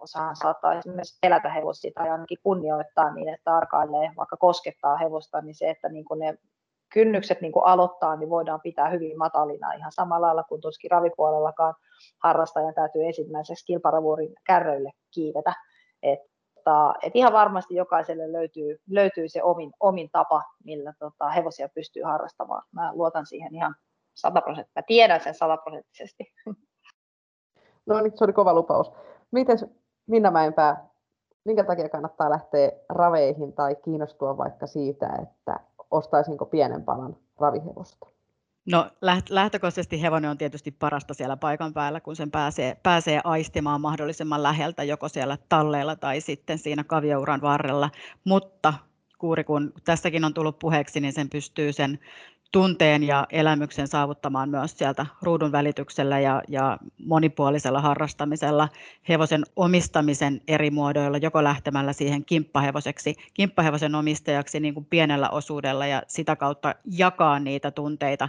osahan 0.00 0.36
saattaa 0.36 0.74
esimerkiksi 0.74 1.18
pelätä 1.22 1.48
hevosia 1.48 1.90
tai 1.94 2.10
ainakin 2.10 2.38
kunnioittaa 2.42 3.14
niin, 3.14 3.28
että 3.28 3.44
tarkailee, 3.44 4.10
vaikka 4.16 4.36
koskettaa 4.36 4.96
hevosta, 4.96 5.40
niin 5.40 5.54
se, 5.54 5.70
että 5.70 5.88
niin 5.88 6.04
kuin 6.04 6.20
ne 6.20 6.38
kynnykset 6.92 7.40
niin 7.40 7.52
kuin 7.52 7.66
aloittaa, 7.66 8.16
niin 8.16 8.30
voidaan 8.30 8.60
pitää 8.60 8.88
hyvin 8.88 9.18
matalina 9.18 9.72
ihan 9.72 9.92
samalla 9.92 10.26
lailla 10.26 10.42
kuin 10.42 10.60
tuossakin 10.60 10.90
ravipuolellakaan 10.90 11.74
harrastajan 12.22 12.74
täytyy 12.74 13.04
ensimmäiseksi 13.06 13.64
kilparavuorin 13.66 14.34
kärröille 14.46 14.90
kiivetä. 15.14 15.54
Että, 16.02 16.28
et 17.02 17.16
ihan 17.16 17.32
varmasti 17.32 17.74
jokaiselle 17.74 18.32
löytyy, 18.32 18.78
löytyy 18.90 19.28
se 19.28 19.42
omin, 19.42 19.72
omin 19.80 20.08
tapa, 20.12 20.42
millä 20.64 20.92
tota, 20.98 21.28
hevosia 21.28 21.68
pystyy 21.74 22.02
harrastamaan. 22.02 22.62
Mä 22.72 22.92
luotan 22.94 23.26
siihen 23.26 23.54
ihan 23.54 23.74
sataprosenttisesti. 24.14 24.78
Mä 24.78 24.82
tiedän 24.86 25.20
sen 25.20 25.34
sataprosenttisesti. 25.34 26.24
No 27.86 28.00
niin, 28.00 28.12
se 28.18 28.24
oli 28.24 28.32
kova 28.32 28.54
lupaus. 28.54 28.92
Miten 29.30 29.58
Minna 30.08 30.30
Mäenpää, 30.30 30.88
minkä 31.44 31.64
takia 31.64 31.88
kannattaa 31.88 32.30
lähteä 32.30 32.72
raveihin 32.88 33.52
tai 33.52 33.76
kiinnostua 33.84 34.36
vaikka 34.36 34.66
siitä, 34.66 35.08
että 35.22 35.60
ostaisinko 35.90 36.46
pienen 36.46 36.82
palan 36.82 37.16
ravihevosta? 37.38 38.06
No 38.70 38.90
lähtökohtaisesti 39.30 40.02
hevonen 40.02 40.30
on 40.30 40.38
tietysti 40.38 40.70
parasta 40.70 41.14
siellä 41.14 41.36
paikan 41.36 41.72
päällä, 41.72 42.00
kun 42.00 42.16
sen 42.16 42.30
pääsee, 42.30 42.76
pääsee 42.82 43.20
aistimaan 43.24 43.80
mahdollisimman 43.80 44.42
läheltä 44.42 44.82
joko 44.84 45.08
siellä 45.08 45.38
talleilla 45.48 45.96
tai 45.96 46.20
sitten 46.20 46.58
siinä 46.58 46.84
kaviouran 46.84 47.40
varrella, 47.40 47.90
mutta 48.24 48.74
kuuri 49.18 49.44
kun 49.44 49.72
tässäkin 49.84 50.24
on 50.24 50.34
tullut 50.34 50.58
puheeksi, 50.58 51.00
niin 51.00 51.12
sen 51.12 51.30
pystyy 51.30 51.72
sen 51.72 51.98
tunteen 52.52 53.02
ja 53.02 53.26
elämyksen 53.30 53.88
saavuttamaan 53.88 54.48
myös 54.48 54.78
sieltä 54.78 55.06
ruudun 55.22 55.52
välityksellä 55.52 56.20
ja, 56.20 56.42
ja 56.48 56.78
monipuolisella 57.06 57.80
harrastamisella, 57.80 58.68
hevosen 59.08 59.42
omistamisen 59.56 60.40
eri 60.48 60.70
muodoilla, 60.70 61.18
joko 61.18 61.44
lähtemällä 61.44 61.92
siihen 61.92 62.24
kimppahevoseksi, 62.24 63.14
kimppahevosen 63.34 63.94
omistajaksi 63.94 64.60
niin 64.60 64.74
kuin 64.74 64.86
pienellä 64.86 65.30
osuudella 65.30 65.86
ja 65.86 66.02
sitä 66.06 66.36
kautta 66.36 66.74
jakaa 66.96 67.38
niitä 67.38 67.70
tunteita. 67.70 68.28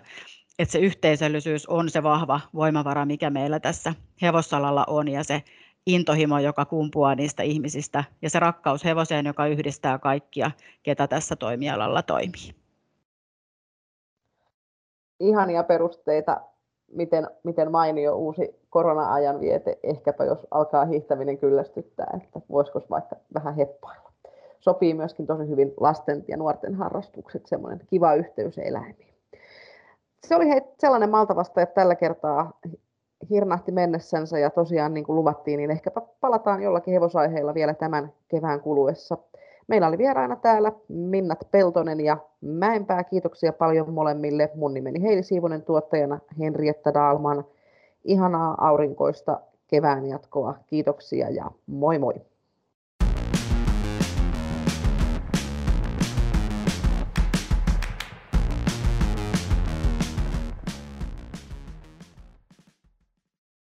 Että 0.59 0.71
se 0.71 0.79
yhteisöllisyys 0.79 1.65
on 1.65 1.89
se 1.89 2.03
vahva 2.03 2.39
voimavara, 2.55 3.05
mikä 3.05 3.29
meillä 3.29 3.59
tässä 3.59 3.93
hevosalalla 4.21 4.83
on 4.87 5.07
ja 5.07 5.23
se 5.23 5.43
intohimo, 5.85 6.39
joka 6.39 6.65
kumpuaa 6.65 7.15
niistä 7.15 7.43
ihmisistä 7.43 8.03
ja 8.21 8.29
se 8.29 8.39
rakkaus 8.39 8.85
hevoseen, 8.85 9.25
joka 9.25 9.47
yhdistää 9.47 9.99
kaikkia, 9.99 10.51
ketä 10.83 11.07
tässä 11.07 11.35
toimialalla 11.35 12.01
toimii 12.01 12.59
ihania 15.19 15.63
perusteita, 15.63 16.41
miten, 16.91 17.27
miten 17.43 17.71
mainio 17.71 18.15
uusi 18.15 18.59
korona-ajan 18.69 19.39
viete, 19.39 19.79
ehkäpä 19.83 20.23
jos 20.23 20.47
alkaa 20.51 20.85
hiihtäminen 20.85 21.37
kyllästyttää, 21.37 22.19
että 22.23 22.41
voisiko 22.49 22.81
vaikka 22.89 23.15
vähän 23.33 23.55
heppailla. 23.55 24.09
Sopii 24.59 24.93
myöskin 24.93 25.27
tosi 25.27 25.47
hyvin 25.47 25.73
lasten 25.79 26.25
ja 26.27 26.37
nuorten 26.37 26.75
harrastukset, 26.75 27.45
semmoinen 27.45 27.81
kiva 27.87 28.13
yhteys 28.13 28.57
eläimiin. 28.57 29.13
Se 30.27 30.35
oli 30.35 30.49
hei, 30.49 30.61
sellainen 30.77 31.09
maltavasta, 31.09 31.61
että 31.61 31.75
tällä 31.75 31.95
kertaa 31.95 32.59
hirnahti 33.29 33.71
mennessänsä 33.71 34.39
ja 34.39 34.49
tosiaan 34.49 34.93
niin 34.93 35.03
kuin 35.03 35.15
luvattiin, 35.15 35.57
niin 35.57 35.71
ehkäpä 35.71 36.01
palataan 36.21 36.61
jollakin 36.61 36.93
hevosaiheilla 36.93 37.53
vielä 37.53 37.73
tämän 37.73 38.13
kevään 38.27 38.61
kuluessa. 38.61 39.17
Meillä 39.69 39.87
oli 39.87 39.97
vieraana 39.97 40.35
täällä 40.35 40.71
Minnat 40.87 41.47
Peltonen 41.51 41.99
ja 41.99 42.17
Mäenpää. 42.41 43.03
Kiitoksia 43.03 43.53
paljon 43.53 43.93
molemmille. 43.93 44.49
Mun 44.55 44.73
nimeni 44.73 45.01
Heili 45.01 45.23
Siivonen 45.23 45.61
tuottajana 45.61 46.19
Henrietta 46.39 46.93
Daalman. 46.93 47.45
Ihanaa 48.03 48.55
aurinkoista 48.67 49.41
kevään 49.67 50.05
jatkoa. 50.05 50.55
Kiitoksia 50.67 51.29
ja 51.29 51.51
moi 51.67 51.99
moi. 51.99 52.13